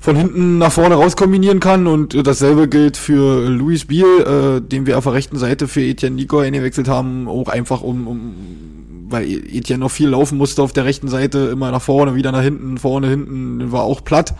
von 0.01 0.15
hinten 0.15 0.58
nach 0.58 0.72
vorne 0.72 0.96
raus 0.96 1.15
kombinieren 1.15 1.60
kann 1.60 1.86
und 1.86 2.25
dasselbe 2.25 2.67
gilt 2.67 2.98
für 2.98 3.48
Luis 3.48 3.86
Biel, 3.86 4.05
äh, 4.05 4.62
den 4.62 4.88
wir 4.88 4.98
auf 4.98 5.03
der 5.03 5.13
rechten 5.13 5.38
Seite 5.38 5.67
für 5.67 5.81
Etienne 5.81 6.15
Nico 6.15 6.39
eingewechselt 6.39 6.88
haben, 6.88 7.27
auch 7.27 7.50
einfach 7.50 7.81
um, 7.81 8.08
um 8.08 8.36
weil 9.10 9.25
Etienne 9.25 9.81
noch 9.81 9.91
viel 9.91 10.10
laufen 10.10 10.38
musste 10.38 10.62
auf 10.62 10.74
der 10.74 10.86
rechten 10.86 11.08
Seite, 11.08 11.50
immer 11.51 11.72
nach 11.72 11.81
vorne, 11.81 12.15
wieder 12.15 12.31
nach 12.31 12.43
hinten, 12.43 12.77
vorne, 12.77 13.10
hinten, 13.10 13.72
war 13.72 13.84
auch 13.84 14.03
platt. 14.03 14.34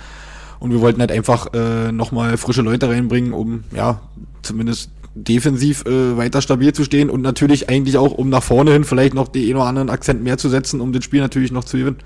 Und 0.60 0.72
wir 0.72 0.82
wollten 0.82 1.00
halt 1.00 1.12
einfach 1.12 1.54
äh, 1.54 1.92
nochmal 1.92 2.38
frische 2.38 2.62
Leute 2.62 2.90
reinbringen, 2.90 3.34
um 3.34 3.64
ja 3.74 4.02
zumindest 4.42 4.92
defensiv 5.16 5.86
äh, 5.86 6.18
weiter 6.18 6.42
stabil 6.42 6.74
zu 6.74 6.84
stehen 6.84 7.10
und 7.10 7.22
natürlich 7.22 7.70
eigentlich 7.70 7.98
auch, 7.98 8.12
um 8.12 8.30
nach 8.30 8.44
vorne 8.44 8.72
hin 8.72 8.84
vielleicht 8.84 9.14
noch 9.14 9.28
den 9.28 9.56
oder 9.56 9.66
anderen 9.66 9.90
Akzent 9.90 10.24
mehr 10.24 10.38
zu 10.38 10.50
setzen, 10.50 10.82
um 10.82 10.94
das 10.94 11.04
Spiel 11.04 11.22
natürlich 11.22 11.52
noch 11.52 11.64
zu 11.64 11.78
gewinnen. 11.78 11.98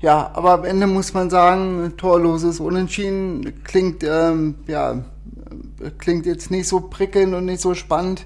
Ja, 0.00 0.30
aber 0.34 0.52
am 0.52 0.64
Ende 0.64 0.86
muss 0.86 1.12
man 1.12 1.28
sagen, 1.28 1.94
torloses 1.96 2.60
Unentschieden 2.60 3.64
klingt, 3.64 4.04
ähm, 4.04 4.54
ja, 4.68 5.02
klingt 5.98 6.24
jetzt 6.24 6.52
nicht 6.52 6.68
so 6.68 6.80
prickelnd 6.80 7.34
und 7.34 7.46
nicht 7.46 7.60
so 7.60 7.74
spannend. 7.74 8.24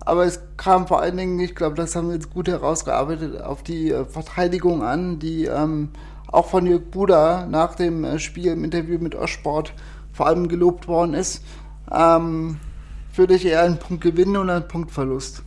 Aber 0.00 0.24
es 0.24 0.40
kam 0.56 0.88
vor 0.88 1.00
allen 1.00 1.16
Dingen, 1.16 1.38
ich 1.38 1.54
glaube, 1.54 1.76
das 1.76 1.94
haben 1.94 2.08
wir 2.08 2.16
jetzt 2.16 2.30
gut 2.30 2.48
herausgearbeitet, 2.48 3.40
auf 3.40 3.62
die 3.62 3.92
äh, 3.92 4.04
Verteidigung 4.04 4.82
an, 4.82 5.20
die 5.20 5.44
ähm, 5.44 5.90
auch 6.32 6.48
von 6.48 6.66
Jörg 6.66 6.82
Buda 6.90 7.46
nach 7.46 7.76
dem 7.76 8.04
äh, 8.04 8.18
Spiel 8.18 8.46
im 8.52 8.64
Interview 8.64 8.98
mit 8.98 9.14
Ostsport 9.14 9.72
vor 10.12 10.26
allem 10.26 10.48
gelobt 10.48 10.88
worden 10.88 11.14
ist. 11.14 11.42
Ähm, 11.90 12.56
würde 13.14 13.34
ich 13.34 13.46
eher 13.46 13.62
einen 13.62 13.78
Punkt 13.78 14.02
gewinnen 14.02 14.36
oder 14.36 14.56
einen 14.56 14.68
Punktverlust? 14.68 15.42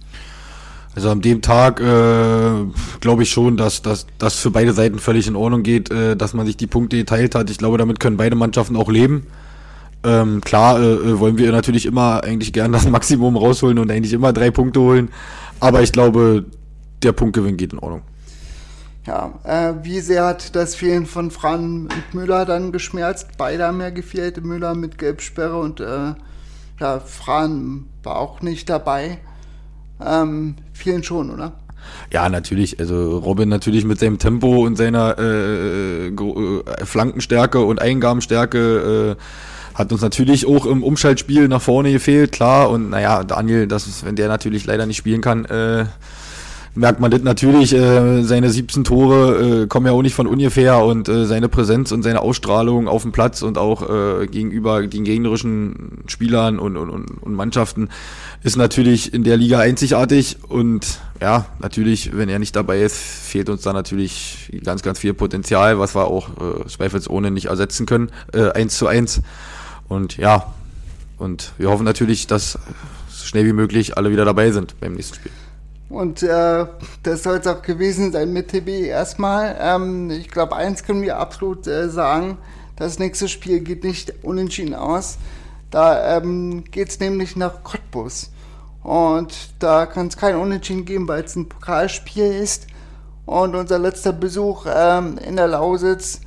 Also 0.95 1.09
an 1.09 1.21
dem 1.21 1.41
Tag 1.41 1.81
äh, 1.81 2.65
glaube 3.01 3.23
ich 3.23 3.29
schon, 3.29 3.57
dass 3.57 3.81
das 3.81 4.35
für 4.35 4.51
beide 4.51 4.71
Seiten 4.71 4.97
völlig 4.99 5.27
in 5.27 5.35
Ordnung 5.35 5.63
geht, 5.63 5.91
äh, 5.91 6.15
dass 6.15 6.33
man 6.33 6.45
sich 6.45 6.55
die 6.55 6.67
Punkte 6.67 6.97
geteilt 6.97 7.35
hat. 7.35 7.49
Ich 7.49 7.57
glaube, 7.57 7.77
damit 7.77 7.99
können 7.99 8.15
beide 8.15 8.35
Mannschaften 8.35 8.77
auch 8.77 8.89
leben. 8.89 9.27
Ähm, 10.05 10.39
klar 10.41 10.79
äh, 10.79 10.93
äh 10.93 11.19
wollen 11.19 11.37
wir 11.37 11.51
natürlich 11.51 11.85
immer 11.85 12.23
eigentlich 12.23 12.53
gern 12.53 12.71
das 12.71 12.87
Maximum 12.89 13.35
rausholen 13.35 13.79
und 13.79 13.91
eigentlich 13.91 14.13
immer 14.13 14.31
drei 14.31 14.51
Punkte 14.51 14.79
holen. 14.79 15.09
Aber 15.59 15.81
ich 15.81 15.91
glaube, 15.91 16.45
der 17.03 17.11
Punktgewinn 17.11 17.57
geht 17.57 17.73
in 17.73 17.79
Ordnung. 17.79 18.03
Ja, 19.05 19.39
äh, 19.43 19.73
wie 19.83 19.99
sehr 19.99 20.25
hat 20.25 20.55
das 20.55 20.73
Fehlen 20.73 21.05
von 21.05 21.29
Fran 21.29 21.87
und 21.87 22.13
Müller 22.13 22.45
dann 22.45 22.71
geschmerzt? 22.71 23.27
Beide 23.37 23.65
haben 23.65 23.79
ja 23.79 23.91
gefehlt, 23.91 24.43
Müller 24.43 24.73
mit 24.73 24.97
Gelbsperre 24.97 25.57
und 25.57 25.79
äh, 25.79 26.13
ja, 26.79 26.99
Fran 26.99 27.85
war 28.03 28.17
auch 28.17 28.41
nicht 28.41 28.69
dabei. 28.69 29.19
Ähm, 30.03 30.55
vielen 30.73 31.03
schon, 31.03 31.29
oder? 31.29 31.53
Ja, 32.11 32.29
natürlich. 32.29 32.79
Also 32.79 33.19
Robin 33.19 33.47
natürlich 33.47 33.85
mit 33.85 33.99
seinem 33.99 34.17
Tempo 34.17 34.65
und 34.65 34.75
seiner 34.75 35.17
äh, 35.19 36.07
äh, 36.07 36.85
Flankenstärke 36.85 37.59
und 37.63 37.79
Eingabenstärke 37.79 39.15
äh, 39.17 39.77
hat 39.77 39.91
uns 39.91 40.01
natürlich 40.01 40.47
auch 40.47 40.65
im 40.65 40.83
Umschaltspiel 40.83 41.47
nach 41.47 41.61
vorne 41.61 41.91
gefehlt, 41.91 42.31
klar. 42.31 42.69
Und 42.69 42.89
naja, 42.89 43.23
Daniel, 43.23 43.67
das 43.67 44.03
wenn 44.03 44.15
der 44.15 44.29
natürlich 44.29 44.65
leider 44.65 44.85
nicht 44.85 44.97
spielen 44.97 45.21
kann, 45.21 45.45
äh, 45.45 45.85
merkt 46.75 46.99
man 46.99 47.09
das 47.09 47.23
natürlich, 47.23 47.73
äh, 47.73 48.23
seine 48.23 48.49
17 48.49 48.83
Tore 48.83 49.63
äh, 49.63 49.67
kommen 49.67 49.85
ja 49.85 49.93
auch 49.93 50.01
nicht 50.01 50.13
von 50.13 50.27
ungefähr 50.27 50.83
und 50.83 51.07
äh, 51.07 51.25
seine 51.25 51.49
Präsenz 51.49 51.91
und 51.91 52.03
seine 52.03 52.21
Ausstrahlung 52.21 52.87
auf 52.87 53.01
dem 53.01 53.11
Platz 53.11 53.41
und 53.41 53.57
auch 53.57 53.89
äh, 54.21 54.27
gegenüber 54.27 54.85
den 54.85 55.05
gegnerischen 55.05 56.03
Spielern 56.07 56.59
und, 56.59 56.77
und, 56.77 56.91
und 56.91 57.33
Mannschaften 57.33 57.89
ist 58.43 58.57
natürlich 58.57 59.13
in 59.13 59.23
der 59.23 59.37
Liga 59.37 59.59
einzigartig 59.59 60.37
und 60.47 60.99
ja, 61.21 61.45
natürlich, 61.59 62.15
wenn 62.15 62.29
er 62.29 62.39
nicht 62.39 62.55
dabei 62.55 62.81
ist, 62.81 62.97
fehlt 62.97 63.49
uns 63.49 63.61
da 63.61 63.71
natürlich 63.71 64.51
ganz, 64.63 64.83
ganz 64.83 64.99
viel 64.99 65.13
Potenzial, 65.13 65.79
was 65.79 65.95
wir 65.95 66.05
auch 66.05 66.29
äh, 66.29 66.67
zweifelsohne 66.67 67.31
nicht 67.31 67.45
ersetzen 67.45 67.85
können, 67.85 68.11
äh, 68.33 68.51
eins 68.51 68.77
zu 68.77 68.87
eins. 68.87 69.21
Und 69.87 70.17
ja, 70.17 70.53
und 71.17 71.53
wir 71.57 71.69
hoffen 71.69 71.85
natürlich, 71.85 72.27
dass 72.27 72.59
so 73.09 73.25
schnell 73.25 73.45
wie 73.45 73.53
möglich 73.53 73.97
alle 73.97 74.11
wieder 74.11 74.25
dabei 74.25 74.51
sind 74.51 74.79
beim 74.81 74.93
nächsten 74.93 75.15
Spiel. 75.15 75.31
Und 75.89 76.23
äh, 76.23 76.65
das 77.03 77.23
soll 77.23 77.37
es 77.37 77.47
auch 77.47 77.61
gewesen 77.61 78.11
sein 78.11 78.33
mit 78.33 78.49
TB 78.49 78.67
erstmal. 78.87 79.55
Ähm, 79.59 80.09
ich 80.09 80.29
glaube, 80.29 80.55
eins 80.55 80.83
können 80.83 81.03
wir 81.03 81.19
absolut 81.19 81.67
äh, 81.67 81.89
sagen, 81.89 82.37
das 82.75 82.99
nächste 82.99 83.27
Spiel 83.27 83.59
geht 83.59 83.83
nicht 83.83 84.13
unentschieden 84.23 84.73
aus. 84.73 85.17
Da 85.69 86.17
ähm, 86.17 86.63
geht 86.71 86.89
es 86.89 86.99
nämlich 86.99 87.35
nach 87.35 87.63
Cottbus. 87.63 88.31
Und 88.81 89.33
da 89.59 89.85
kann 89.85 90.07
es 90.07 90.17
kein 90.17 90.35
Unentschieden 90.35 90.85
geben, 90.85 91.07
weil 91.07 91.23
es 91.23 91.35
ein 91.35 91.49
Pokalspiel 91.49 92.25
ist. 92.25 92.67
Und 93.25 93.55
unser 93.55 93.79
letzter 93.79 94.13
Besuch 94.13 94.65
ähm, 94.71 95.17
in 95.17 95.35
der 95.35 95.47
Lausitz 95.47 96.21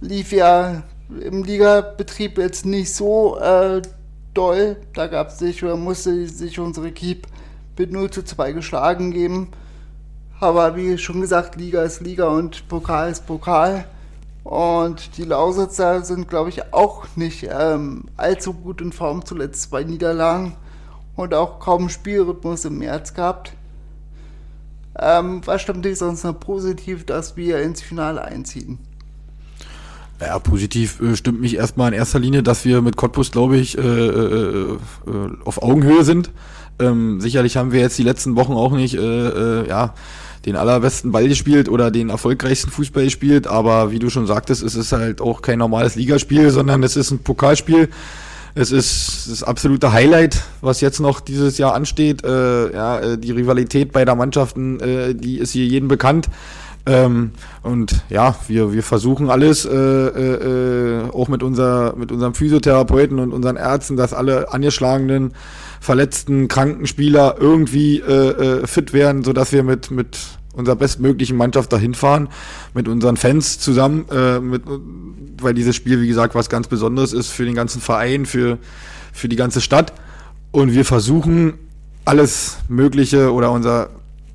lief 0.00 0.32
ja 0.32 0.82
im 1.20 1.44
Ligabetrieb 1.44 2.38
jetzt 2.38 2.66
nicht 2.66 2.94
so 2.94 3.38
äh, 3.38 3.82
doll. 4.34 4.76
Da 4.94 5.06
gab 5.06 5.28
es 5.28 5.38
sich 5.38 5.62
oder 5.62 5.76
musste 5.76 6.26
sich 6.26 6.58
unsere 6.58 6.90
Keep 6.90 7.26
mit 7.80 7.92
0 7.92 8.10
zu 8.10 8.22
2 8.22 8.52
geschlagen 8.52 9.10
geben. 9.10 9.48
Aber 10.38 10.76
wie 10.76 10.98
schon 10.98 11.20
gesagt, 11.22 11.56
Liga 11.56 11.82
ist 11.82 12.00
Liga 12.00 12.28
und 12.28 12.68
Pokal 12.68 13.10
ist 13.10 13.26
Pokal. 13.26 13.86
Und 14.44 15.16
die 15.16 15.24
Lausitzer 15.24 16.02
sind, 16.02 16.28
glaube 16.28 16.50
ich, 16.50 16.72
auch 16.72 17.06
nicht 17.16 17.48
ähm, 17.50 18.04
allzu 18.16 18.52
gut 18.52 18.80
in 18.80 18.92
Form, 18.92 19.24
zuletzt 19.24 19.62
zwei 19.62 19.84
Niederlagen 19.84 20.56
und 21.16 21.34
auch 21.34 21.58
kaum 21.58 21.88
Spielrhythmus 21.88 22.64
im 22.64 22.78
März 22.78 23.14
gehabt. 23.14 23.52
Ähm, 24.98 25.40
was 25.44 25.62
stimmt 25.62 25.84
dich 25.84 25.98
sonst 25.98 26.24
noch 26.24 26.38
positiv, 26.38 27.06
dass 27.06 27.36
wir 27.36 27.60
ins 27.60 27.80
Finale 27.80 28.22
einziehen? 28.22 28.78
Ja, 30.20 30.38
positiv 30.38 31.00
äh, 31.00 31.16
stimmt 31.16 31.40
mich 31.40 31.56
erstmal 31.56 31.92
in 31.92 31.98
erster 31.98 32.18
Linie, 32.18 32.42
dass 32.42 32.64
wir 32.64 32.82
mit 32.82 32.96
Cottbus, 32.96 33.30
glaube 33.30 33.56
ich, 33.56 33.78
äh, 33.78 33.80
äh, 33.80 34.72
äh 34.72 34.78
auf 35.44 35.62
Augenhöhe 35.62 36.04
sind. 36.04 36.30
Ähm, 36.78 37.20
sicherlich 37.20 37.56
haben 37.56 37.72
wir 37.72 37.80
jetzt 37.80 37.98
die 37.98 38.02
letzten 38.02 38.36
Wochen 38.36 38.52
auch 38.52 38.72
nicht 38.72 38.94
äh, 38.94 39.00
äh, 39.60 39.68
ja, 39.68 39.94
den 40.46 40.56
allerbesten 40.56 41.12
Ball 41.12 41.28
gespielt 41.28 41.68
oder 41.68 41.90
den 41.90 42.08
erfolgreichsten 42.08 42.70
Fußball 42.70 43.04
gespielt, 43.04 43.46
aber 43.46 43.90
wie 43.90 43.98
du 43.98 44.08
schon 44.08 44.26
sagtest, 44.26 44.62
es 44.62 44.74
ist 44.74 44.92
halt 44.92 45.20
auch 45.20 45.42
kein 45.42 45.58
normales 45.58 45.96
Ligaspiel, 45.96 46.50
sondern 46.50 46.82
es 46.82 46.96
ist 46.96 47.10
ein 47.10 47.18
Pokalspiel. 47.18 47.88
Es 48.54 48.72
ist 48.72 49.28
das 49.30 49.42
absolute 49.44 49.92
Highlight, 49.92 50.42
was 50.60 50.80
jetzt 50.80 50.98
noch 50.98 51.20
dieses 51.20 51.56
Jahr 51.58 51.74
ansteht. 51.74 52.24
Äh, 52.24 52.72
ja, 52.72 52.98
äh, 52.98 53.18
die 53.18 53.30
Rivalität 53.30 53.92
beider 53.92 54.16
Mannschaften, 54.16 54.80
äh, 54.80 55.14
die 55.14 55.38
ist 55.38 55.52
hier 55.52 55.66
jedem 55.66 55.88
bekannt. 55.88 56.28
Ähm, 56.86 57.32
und 57.62 58.02
ja, 58.08 58.36
wir, 58.48 58.72
wir 58.72 58.82
versuchen 58.82 59.30
alles, 59.30 59.64
äh, 59.64 59.70
äh, 59.70 61.10
auch 61.10 61.28
mit, 61.28 61.42
unser, 61.42 61.94
mit 61.96 62.10
unserem 62.10 62.34
Physiotherapeuten 62.34 63.18
und 63.18 63.32
unseren 63.32 63.56
Ärzten, 63.56 63.96
dass 63.96 64.12
alle 64.12 64.52
angeschlagenen, 64.52 65.34
verletzten, 65.80 66.48
kranken 66.48 66.86
Spieler 66.86 67.36
irgendwie 67.38 68.00
äh, 68.00 68.62
äh, 68.62 68.66
fit 68.66 68.92
werden, 68.92 69.24
sodass 69.24 69.52
wir 69.52 69.62
mit, 69.62 69.90
mit 69.90 70.18
unserer 70.52 70.76
bestmöglichen 70.76 71.36
Mannschaft 71.36 71.72
dahin 71.72 71.94
fahren, 71.94 72.28
mit 72.74 72.88
unseren 72.88 73.16
Fans 73.16 73.58
zusammen, 73.58 74.06
äh, 74.10 74.40
mit, 74.40 74.62
weil 75.40 75.54
dieses 75.54 75.76
Spiel, 75.76 76.00
wie 76.00 76.08
gesagt, 76.08 76.34
was 76.34 76.48
ganz 76.48 76.68
Besonderes 76.68 77.12
ist 77.12 77.30
für 77.30 77.44
den 77.44 77.54
ganzen 77.54 77.80
Verein, 77.80 78.26
für, 78.26 78.58
für 79.12 79.28
die 79.28 79.36
ganze 79.36 79.60
Stadt. 79.60 79.92
Und 80.50 80.72
wir 80.72 80.84
versuchen 80.84 81.54
alles 82.04 82.58
Mögliche 82.68 83.32
oder 83.32 83.52
unser 83.52 83.90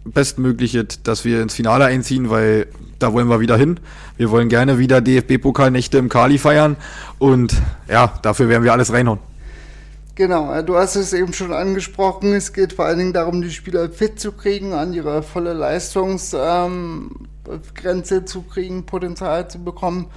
Bestmögliche, 0.06 0.86
dass 0.86 1.26
wir 1.26 1.42
ins 1.42 1.56
Finale 1.56 1.86
einziehen, 1.86 2.30
weil 2.30 2.68
da 3.00 3.12
wollen 3.12 3.28
wir 3.28 3.40
wieder 3.40 3.58
hin. 3.58 3.80
Wir 4.18 4.32
wollen 4.32 4.50
gerne 4.50 4.78
wieder 4.78 5.02
DFB-Pokalnächte 5.02 5.98
im 5.98 6.10
Kali 6.10 6.38
feiern 6.38 6.78
und 7.20 7.54
ja, 7.90 8.14
dafür 8.22 8.48
werden 8.48 8.64
wir 8.64 8.72
alles 8.72 8.94
reinhauen. 8.94 9.20
Genau, 10.16 10.62
du 10.62 10.78
hast 10.78 10.96
es 10.96 11.12
eben 11.12 11.34
schon 11.34 11.52
angesprochen. 11.52 12.34
Es 12.34 12.54
geht 12.54 12.72
vor 12.72 12.86
allen 12.86 13.00
Dingen 13.00 13.14
darum, 13.14 13.42
die 13.42 13.52
Spieler 13.52 13.90
fit 13.90 14.18
zu 14.18 14.32
kriegen, 14.32 14.72
an 14.72 14.94
ihre 14.94 15.24
volle 15.24 15.52
Leistungsgrenze 15.52 18.16
ähm, 18.16 18.26
zu 18.26 18.44
kriegen, 18.44 18.86
Potenzial 18.86 19.50
zu 19.50 19.62
bekommen. 19.62 20.08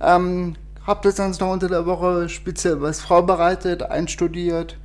Ähm, 0.00 0.56
habt 0.84 1.04
ihr 1.04 1.12
sonst 1.12 1.40
noch 1.40 1.52
unter 1.52 1.68
der 1.68 1.86
Woche 1.86 2.28
speziell 2.28 2.82
was 2.82 3.00
vorbereitet, 3.00 3.84
einstudiert? 3.84 4.76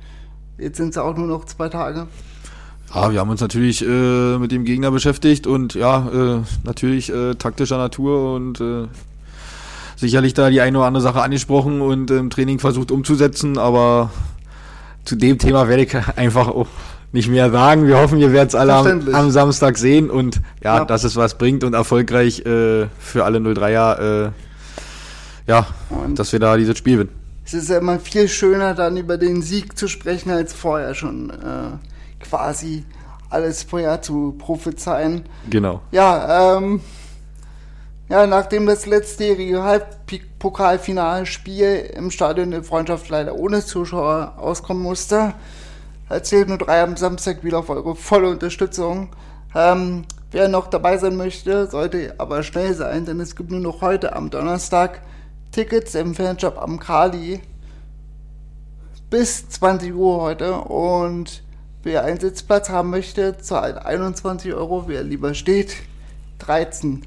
Jetzt 0.56 0.76
sind 0.76 0.90
es 0.90 0.98
auch 0.98 1.16
nur 1.16 1.26
noch 1.26 1.46
zwei 1.46 1.68
Tage. 1.68 2.06
Ja, 2.94 3.12
wir 3.12 3.18
haben 3.18 3.30
uns 3.30 3.40
natürlich 3.40 3.84
äh, 3.84 4.38
mit 4.38 4.52
dem 4.52 4.64
Gegner 4.64 4.92
beschäftigt 4.92 5.48
und 5.48 5.74
ja, 5.74 6.08
äh, 6.12 6.40
natürlich 6.62 7.12
äh, 7.12 7.34
taktischer 7.34 7.76
Natur 7.76 8.34
und 8.34 8.60
äh, 8.60 8.86
sicherlich 9.96 10.32
da 10.34 10.48
die 10.48 10.60
eine 10.60 10.78
oder 10.78 10.86
andere 10.86 11.02
Sache 11.02 11.20
angesprochen 11.20 11.80
und 11.80 12.12
im 12.12 12.30
Training 12.30 12.60
versucht 12.60 12.92
umzusetzen, 12.92 13.58
aber 13.58 14.10
zu 15.04 15.16
dem 15.16 15.38
Thema 15.38 15.66
werde 15.66 15.82
ich 15.82 15.96
einfach 16.16 16.46
auch 16.46 16.68
nicht 17.10 17.28
mehr 17.28 17.50
sagen. 17.50 17.88
Wir 17.88 17.98
hoffen, 17.98 18.18
ihr 18.18 18.32
werdet 18.32 18.50
es 18.50 18.54
alle 18.54 18.74
am, 18.74 19.08
am, 19.12 19.30
Samstag 19.32 19.76
sehen 19.76 20.08
und 20.08 20.40
ja, 20.62 20.78
ja, 20.78 20.84
dass 20.84 21.02
es 21.02 21.16
was 21.16 21.36
bringt 21.36 21.64
und 21.64 21.74
erfolgreich 21.74 22.46
äh, 22.46 22.86
für 23.00 23.24
alle 23.24 23.38
03er, 23.38 24.26
äh, 24.26 24.30
ja, 25.48 25.66
und 25.90 26.16
dass 26.20 26.30
wir 26.30 26.38
da 26.38 26.56
dieses 26.56 26.78
Spiel 26.78 26.98
gewinnen. 26.98 27.10
Es 27.44 27.54
ist 27.54 27.70
ja 27.70 27.78
immer 27.78 27.98
viel 27.98 28.28
schöner, 28.28 28.72
dann 28.72 28.96
über 28.96 29.18
den 29.18 29.42
Sieg 29.42 29.76
zu 29.76 29.88
sprechen, 29.88 30.30
als 30.30 30.52
vorher 30.52 30.94
schon. 30.94 31.30
Äh 31.30 31.93
quasi 32.24 32.84
alles 33.30 33.62
vorher 33.62 34.02
zu 34.02 34.34
prophezeien. 34.38 35.24
Genau. 35.48 35.80
Ja, 35.90 36.56
ähm, 36.56 36.80
Ja, 38.08 38.26
nachdem 38.26 38.66
das 38.66 38.84
letztjährige 38.84 39.62
Halbpokalfinalspiel 39.62 41.90
im 41.96 42.10
Stadion 42.10 42.50
der 42.50 42.62
Freundschaft 42.62 43.08
leider 43.08 43.34
ohne 43.34 43.64
Zuschauer 43.64 44.34
auskommen 44.36 44.82
musste, 44.82 45.32
erzählt 46.10 46.48
nur 46.48 46.58
drei 46.58 46.82
am 46.82 46.98
Samstag 46.98 47.42
wieder 47.44 47.60
auf 47.60 47.70
eure 47.70 47.96
volle 47.96 48.28
Unterstützung. 48.28 49.08
Ähm, 49.54 50.04
wer 50.32 50.48
noch 50.48 50.66
dabei 50.66 50.98
sein 50.98 51.16
möchte, 51.16 51.66
sollte 51.66 52.14
aber 52.18 52.42
schnell 52.42 52.74
sein, 52.74 53.06
denn 53.06 53.20
es 53.20 53.36
gibt 53.36 53.50
nur 53.50 53.60
noch 53.60 53.80
heute 53.80 54.14
am 54.14 54.28
Donnerstag 54.28 55.00
Tickets 55.50 55.94
im 55.94 56.14
Fanshop 56.14 56.58
am 56.58 56.78
Kali 56.78 57.40
bis 59.08 59.48
20 59.48 59.94
Uhr 59.94 60.20
heute 60.20 60.56
und 60.56 61.42
wer 61.84 62.04
einen 62.04 62.20
Sitzplatz 62.20 62.68
haben 62.68 62.90
möchte, 62.90 63.38
zahlt 63.38 63.78
21 63.78 64.52
Euro, 64.52 64.88
wer 64.88 65.02
lieber 65.02 65.34
steht, 65.34 65.76
13 66.40 67.04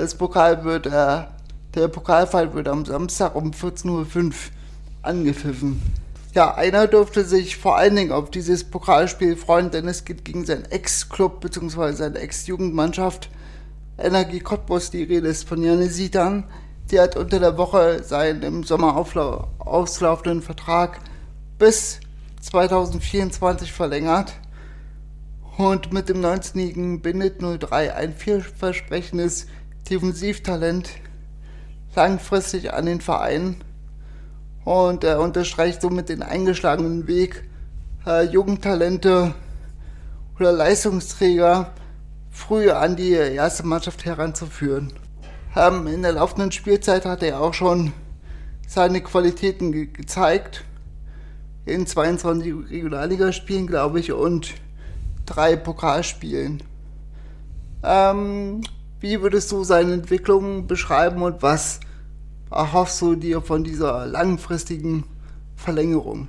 das 0.00 0.14
Pokal 0.14 0.64
wird, 0.64 0.86
äh, 0.86 1.24
der 1.74 1.88
Pokalfall 1.88 2.54
wird 2.54 2.68
am 2.68 2.84
Samstag 2.84 3.34
um 3.34 3.50
14.05 3.50 3.88
Uhr 3.88 4.32
angepfiffen. 5.02 5.82
Ja, 6.34 6.54
einer 6.54 6.86
durfte 6.86 7.24
sich 7.24 7.56
vor 7.56 7.76
allen 7.76 7.96
Dingen 7.96 8.12
auf 8.12 8.30
dieses 8.30 8.64
Pokalspiel 8.64 9.36
freuen, 9.36 9.70
denn 9.70 9.88
es 9.88 10.04
geht 10.04 10.24
gegen 10.24 10.46
seinen 10.46 10.64
Ex-Club 10.64 11.40
bzw. 11.40 11.92
seine 11.92 12.18
Ex-Jugendmannschaft 12.18 13.28
Energie 13.98 14.40
Cottbus. 14.40 14.90
Die 14.90 15.02
Rede 15.02 15.28
ist 15.28 15.48
von 15.48 15.62
Janne 15.62 15.88
Sitan. 15.88 16.44
Die 16.90 16.98
hat 16.98 17.16
unter 17.16 17.38
der 17.38 17.58
Woche 17.58 18.02
seinen 18.02 18.42
im 18.42 18.62
Sommer 18.62 18.96
auslaufenden 19.58 20.40
Vertrag 20.40 21.00
bis 21.58 22.00
2024 22.40 23.72
verlängert 23.72 24.32
und 25.56 25.92
mit 25.92 26.08
dem 26.08 26.20
19-jährigen 26.20 27.02
Bindet 27.02 27.40
03 27.40 27.94
ein 27.94 28.14
vielversprechendes 28.14 29.46
Defensivtalent 29.88 30.90
langfristig 31.94 32.72
an 32.72 32.86
den 32.86 33.00
Verein 33.00 33.56
und 34.64 35.04
er 35.04 35.20
unterstreicht 35.20 35.82
somit 35.82 36.08
den 36.08 36.22
eingeschlagenen 36.22 37.06
Weg, 37.06 37.44
äh, 38.06 38.24
Jugendtalente 38.24 39.34
oder 40.38 40.52
Leistungsträger 40.52 41.72
früh 42.30 42.70
an 42.70 42.96
die 42.96 43.12
erste 43.12 43.66
Mannschaft 43.66 44.04
heranzuführen. 44.04 44.92
Ähm, 45.56 45.86
in 45.86 46.02
der 46.02 46.12
laufenden 46.12 46.52
Spielzeit 46.52 47.04
hat 47.04 47.22
er 47.22 47.40
auch 47.40 47.54
schon 47.54 47.92
seine 48.66 49.00
Qualitäten 49.00 49.72
ge 49.72 49.86
gezeigt. 49.86 50.64
In 51.70 51.86
22 51.86 52.68
Regionalligaspielen, 52.68 53.68
glaube 53.68 54.00
ich, 54.00 54.10
und 54.10 54.54
drei 55.24 55.54
Pokalspielen. 55.54 56.64
Ähm, 57.84 58.62
wie 58.98 59.22
würdest 59.22 59.52
du 59.52 59.62
seine 59.62 59.92
Entwicklung 59.92 60.66
beschreiben 60.66 61.22
und 61.22 61.42
was 61.42 61.78
erhoffst 62.50 63.00
du 63.00 63.14
dir 63.14 63.40
von 63.40 63.62
dieser 63.62 64.04
langfristigen 64.06 65.04
Verlängerung? 65.54 66.26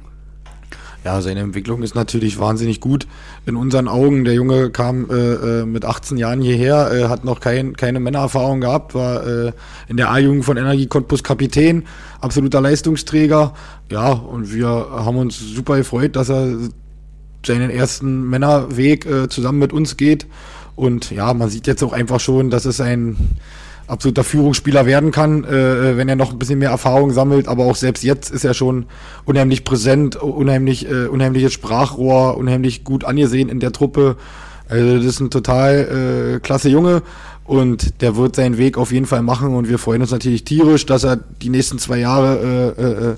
Ja, 1.03 1.19
seine 1.21 1.39
Entwicklung 1.39 1.81
ist 1.81 1.95
natürlich 1.95 2.37
wahnsinnig 2.37 2.79
gut. 2.79 3.07
In 3.47 3.55
unseren 3.55 3.87
Augen, 3.87 4.23
der 4.23 4.35
Junge 4.35 4.69
kam 4.69 5.09
äh, 5.09 5.61
äh 5.61 5.65
mit 5.65 5.83
18 5.83 6.17
Jahren 6.17 6.41
hierher, 6.41 6.91
äh, 6.93 7.07
hat 7.09 7.25
noch 7.25 7.39
kein, 7.39 7.75
keine 7.75 7.99
Männererfahrung 7.99 8.61
gehabt, 8.61 8.93
war 8.93 9.25
äh, 9.25 9.51
in 9.87 9.97
der 9.97 10.11
A-Jugend 10.11 10.45
von 10.45 10.57
Energie 10.57 10.85
Cottbus 10.85 11.23
Kapitän, 11.23 11.85
absoluter 12.19 12.61
Leistungsträger. 12.61 13.53
Ja, 13.89 14.11
und 14.11 14.53
wir 14.53 14.67
haben 14.67 15.17
uns 15.17 15.39
super 15.39 15.77
gefreut, 15.77 16.15
dass 16.15 16.29
er 16.29 16.55
seinen 17.43 17.71
ersten 17.71 18.29
Männerweg 18.29 19.07
äh, 19.07 19.27
zusammen 19.27 19.57
mit 19.57 19.73
uns 19.73 19.97
geht. 19.97 20.27
Und 20.75 21.09
ja, 21.09 21.33
man 21.33 21.49
sieht 21.49 21.65
jetzt 21.65 21.83
auch 21.83 21.93
einfach 21.93 22.19
schon, 22.19 22.51
dass 22.51 22.65
es 22.65 22.79
ein 22.79 23.17
absoluter 23.87 24.23
Führungsspieler 24.23 24.85
werden 24.85 25.11
kann, 25.11 25.43
äh, 25.43 25.97
wenn 25.97 26.07
er 26.09 26.15
noch 26.15 26.31
ein 26.31 26.39
bisschen 26.39 26.59
mehr 26.59 26.69
Erfahrung 26.69 27.11
sammelt. 27.11 27.47
Aber 27.47 27.65
auch 27.65 27.75
selbst 27.75 28.03
jetzt 28.03 28.31
ist 28.31 28.45
er 28.45 28.53
schon 28.53 28.85
unheimlich 29.25 29.63
präsent, 29.63 30.15
unheimlich, 30.15 30.89
äh, 30.89 31.07
unheimliches 31.07 31.53
Sprachrohr, 31.53 32.37
unheimlich 32.37 32.83
gut 32.83 33.03
angesehen 33.03 33.49
in 33.49 33.59
der 33.59 33.71
Truppe. 33.71 34.15
Also 34.69 34.97
das 34.97 35.05
ist 35.05 35.19
ein 35.19 35.29
total 35.29 36.35
äh, 36.35 36.39
klasse 36.39 36.69
Junge 36.69 37.01
und 37.45 38.01
der 38.01 38.15
wird 38.15 38.37
seinen 38.37 38.57
Weg 38.57 38.77
auf 38.77 38.93
jeden 38.93 39.05
Fall 39.05 39.21
machen 39.21 39.53
und 39.53 39.67
wir 39.67 39.77
freuen 39.77 40.01
uns 40.01 40.11
natürlich 40.11 40.45
tierisch, 40.45 40.85
dass 40.85 41.03
er 41.03 41.17
die 41.17 41.49
nächsten 41.49 41.79
zwei 41.79 41.99
Jahre 41.99 42.75
äh, 42.77 42.81
äh, 42.81 43.15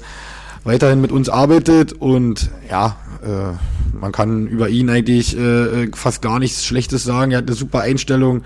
weiterhin 0.64 1.02
mit 1.02 1.12
uns 1.12 1.30
arbeitet 1.30 1.94
und 1.94 2.50
ja, 2.70 2.96
äh, 3.24 3.56
man 3.96 4.12
kann 4.12 4.48
über 4.48 4.70
ihn 4.70 4.90
eigentlich 4.90 5.38
äh, 5.38 5.92
fast 5.94 6.22
gar 6.22 6.40
nichts 6.40 6.66
Schlechtes 6.66 7.04
sagen. 7.04 7.32
Er 7.32 7.40
hat 7.40 7.48
eine 7.48 7.56
super 7.56 7.82
Einstellung, 7.82 8.42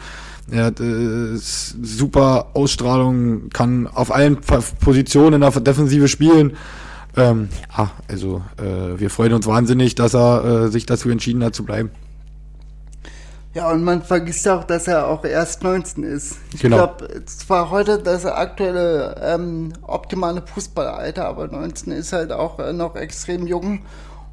er 0.50 0.66
hat 0.66 0.80
äh, 0.80 1.36
super 1.36 2.48
Ausstrahlung, 2.54 3.50
kann 3.50 3.88
auf 3.88 4.14
allen 4.14 4.38
Positionen 4.80 5.42
in 5.42 5.42
der 5.42 5.62
Defensive 5.62 6.08
spielen. 6.08 6.56
Ähm, 7.18 7.50
ja, 7.76 7.92
also 8.08 8.44
äh, 8.58 9.00
wir 9.00 9.10
freuen 9.10 9.34
uns 9.34 9.48
wahnsinnig, 9.48 9.96
dass 9.96 10.14
er 10.14 10.46
äh, 10.46 10.68
sich 10.70 10.86
dazu 10.86 11.10
entschieden 11.10 11.44
hat 11.44 11.56
zu 11.56 11.66
bleiben. 11.66 11.90
Ja, 13.54 13.72
und 13.72 13.84
man 13.84 14.04
vergisst 14.04 14.48
auch, 14.48 14.64
dass 14.66 14.88
er 14.88 15.08
auch 15.08 15.26
erst 15.26 15.64
19 15.64 16.04
ist. 16.04 16.36
Ich 16.54 16.62
genau. 16.62 16.78
glaube, 16.78 17.26
zwar 17.26 17.72
heute 17.72 17.98
das 17.98 18.24
aktuelle 18.24 19.16
ähm, 19.20 19.74
optimale 19.82 20.44
Fußballalter, 20.46 21.26
aber 21.26 21.48
19 21.48 21.92
ist 21.92 22.14
halt 22.14 22.32
auch 22.32 22.60
äh, 22.60 22.72
noch 22.72 22.96
extrem 22.96 23.48
jung 23.48 23.82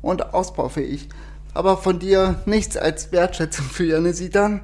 und 0.02 0.34
ausbaufähig. 0.34 1.08
Aber 1.54 1.78
von 1.78 1.98
dir 1.98 2.42
nichts 2.44 2.76
als 2.76 3.12
Wertschätzung 3.12 3.64
für 3.64 3.84
Janne 3.84 4.12
Sidan. 4.12 4.60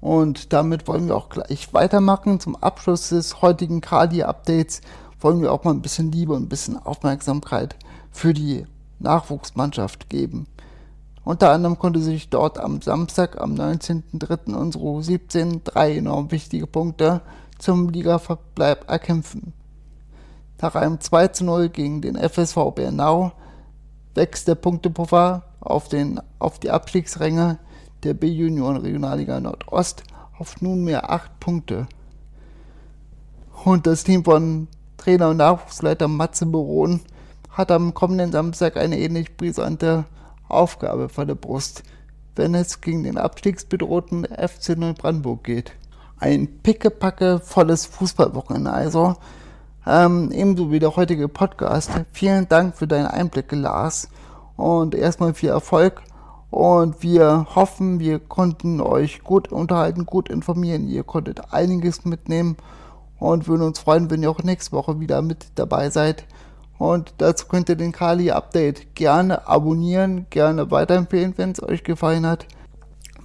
Und 0.00 0.52
damit 0.52 0.86
wollen 0.88 1.08
wir 1.08 1.16
auch 1.16 1.28
gleich 1.28 1.72
weitermachen. 1.72 2.40
Zum 2.40 2.56
Abschluss 2.56 3.08
des 3.08 3.42
heutigen 3.42 3.80
Kali-Updates 3.80 4.80
wollen 5.20 5.40
wir 5.40 5.52
auch 5.52 5.64
mal 5.64 5.72
ein 5.72 5.82
bisschen 5.82 6.12
Liebe 6.12 6.34
und 6.34 6.44
ein 6.44 6.48
bisschen 6.48 6.76
Aufmerksamkeit 6.78 7.76
für 8.10 8.34
die 8.34 8.66
Nachwuchsmannschaft 8.98 10.08
geben. 10.08 10.46
Unter 11.24 11.50
anderem 11.50 11.78
konnte 11.78 12.00
sich 12.00 12.30
dort 12.30 12.58
am 12.58 12.80
Samstag, 12.80 13.40
am 13.40 13.54
19.03. 13.54 14.54
unsere 14.54 14.84
U17 14.84 15.62
drei 15.64 15.96
enorm 15.96 16.30
wichtige 16.30 16.68
Punkte 16.68 17.20
zum 17.58 17.88
Ligaverbleib 17.88 18.88
erkämpfen. 18.88 19.52
Nach 20.60 20.74
einem 20.74 21.00
2 21.00 21.28
zu 21.28 21.44
0 21.44 21.68
gegen 21.68 22.00
den 22.00 22.16
FSV 22.16 22.70
Bernau 22.74 23.32
wächst 24.14 24.48
der 24.48 24.54
Punktepuffer 24.54 25.42
auf, 25.60 25.88
den, 25.88 26.20
auf 26.38 26.58
die 26.58 26.70
Abstiegsränge 26.70 27.58
der 28.02 28.14
B-Union 28.14 28.76
Regionalliga 28.76 29.40
Nordost 29.40 30.04
auf 30.38 30.60
nunmehr 30.60 31.10
acht 31.10 31.38
Punkte. 31.40 31.86
Und 33.64 33.86
das 33.86 34.04
Team 34.04 34.24
von 34.24 34.68
Trainer 34.96 35.30
und 35.30 35.38
Nachwuchsleiter 35.38 36.08
Matze 36.08 36.46
Beron 36.46 37.00
hat 37.50 37.70
am 37.70 37.94
kommenden 37.94 38.32
Samstag 38.32 38.76
eine 38.76 38.98
ähnlich 38.98 39.36
brisante 39.36 40.04
Aufgabe 40.48 41.08
vor 41.08 41.24
der 41.24 41.34
Brust, 41.34 41.82
wenn 42.36 42.54
es 42.54 42.80
gegen 42.80 43.02
den 43.02 43.18
abstiegsbedrohten 43.18 44.24
FC 44.26 44.76
Neubrandenburg 44.76 45.42
geht. 45.42 45.72
Ein 46.18 46.60
pickepacke 46.62 47.40
volles 47.40 47.86
Fußballwochenende 47.86 48.72
also, 48.72 49.16
ähm, 49.86 50.32
ebenso 50.32 50.72
wie 50.72 50.80
der 50.80 50.96
heutige 50.96 51.28
Podcast. 51.28 51.90
Vielen 52.12 52.48
Dank 52.48 52.76
für 52.76 52.86
deine 52.86 53.12
Einblicke, 53.12 53.54
Lars. 53.54 54.08
Und 54.56 54.94
erstmal 54.94 55.34
viel 55.34 55.50
Erfolg. 55.50 56.02
Und 56.50 57.02
wir 57.02 57.46
hoffen, 57.54 57.98
wir 57.98 58.18
konnten 58.18 58.80
euch 58.80 59.22
gut 59.22 59.50
unterhalten, 59.50 60.06
gut 60.06 60.28
informieren. 60.28 60.88
Ihr 60.88 61.02
konntet 61.02 61.52
einiges 61.52 62.04
mitnehmen 62.04 62.56
und 63.18 63.48
würden 63.48 63.62
uns 63.62 63.78
freuen, 63.78 64.10
wenn 64.10 64.22
ihr 64.22 64.30
auch 64.30 64.42
nächste 64.42 64.72
Woche 64.72 65.00
wieder 65.00 65.22
mit 65.22 65.46
dabei 65.56 65.90
seid. 65.90 66.24
Und 66.78 67.14
dazu 67.18 67.46
könnt 67.46 67.68
ihr 67.68 67.76
den 67.76 67.92
Kali 67.92 68.30
Update 68.30 68.94
gerne 68.94 69.48
abonnieren, 69.48 70.26
gerne 70.30 70.70
weiterempfehlen, 70.70 71.34
wenn 71.36 71.52
es 71.52 71.62
euch 71.62 71.84
gefallen 71.84 72.26
hat. 72.26 72.46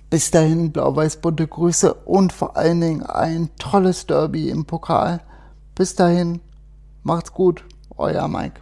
Bis 0.10 0.32
dahin 0.32 0.72
blau-weiß-bunte 0.72 1.48
Grüße 1.48 1.94
und 1.94 2.34
vor 2.34 2.58
allen 2.58 2.82
Dingen 2.82 3.04
ein 3.04 3.50
tolles 3.60 4.08
Derby 4.08 4.50
im 4.50 4.66
Pokal. 4.66 5.22
Bis 5.76 5.96
dahin, 5.96 6.42
Macht's 7.04 7.34
gut, 7.34 7.66
euer 7.98 8.28
Mike. 8.28 8.62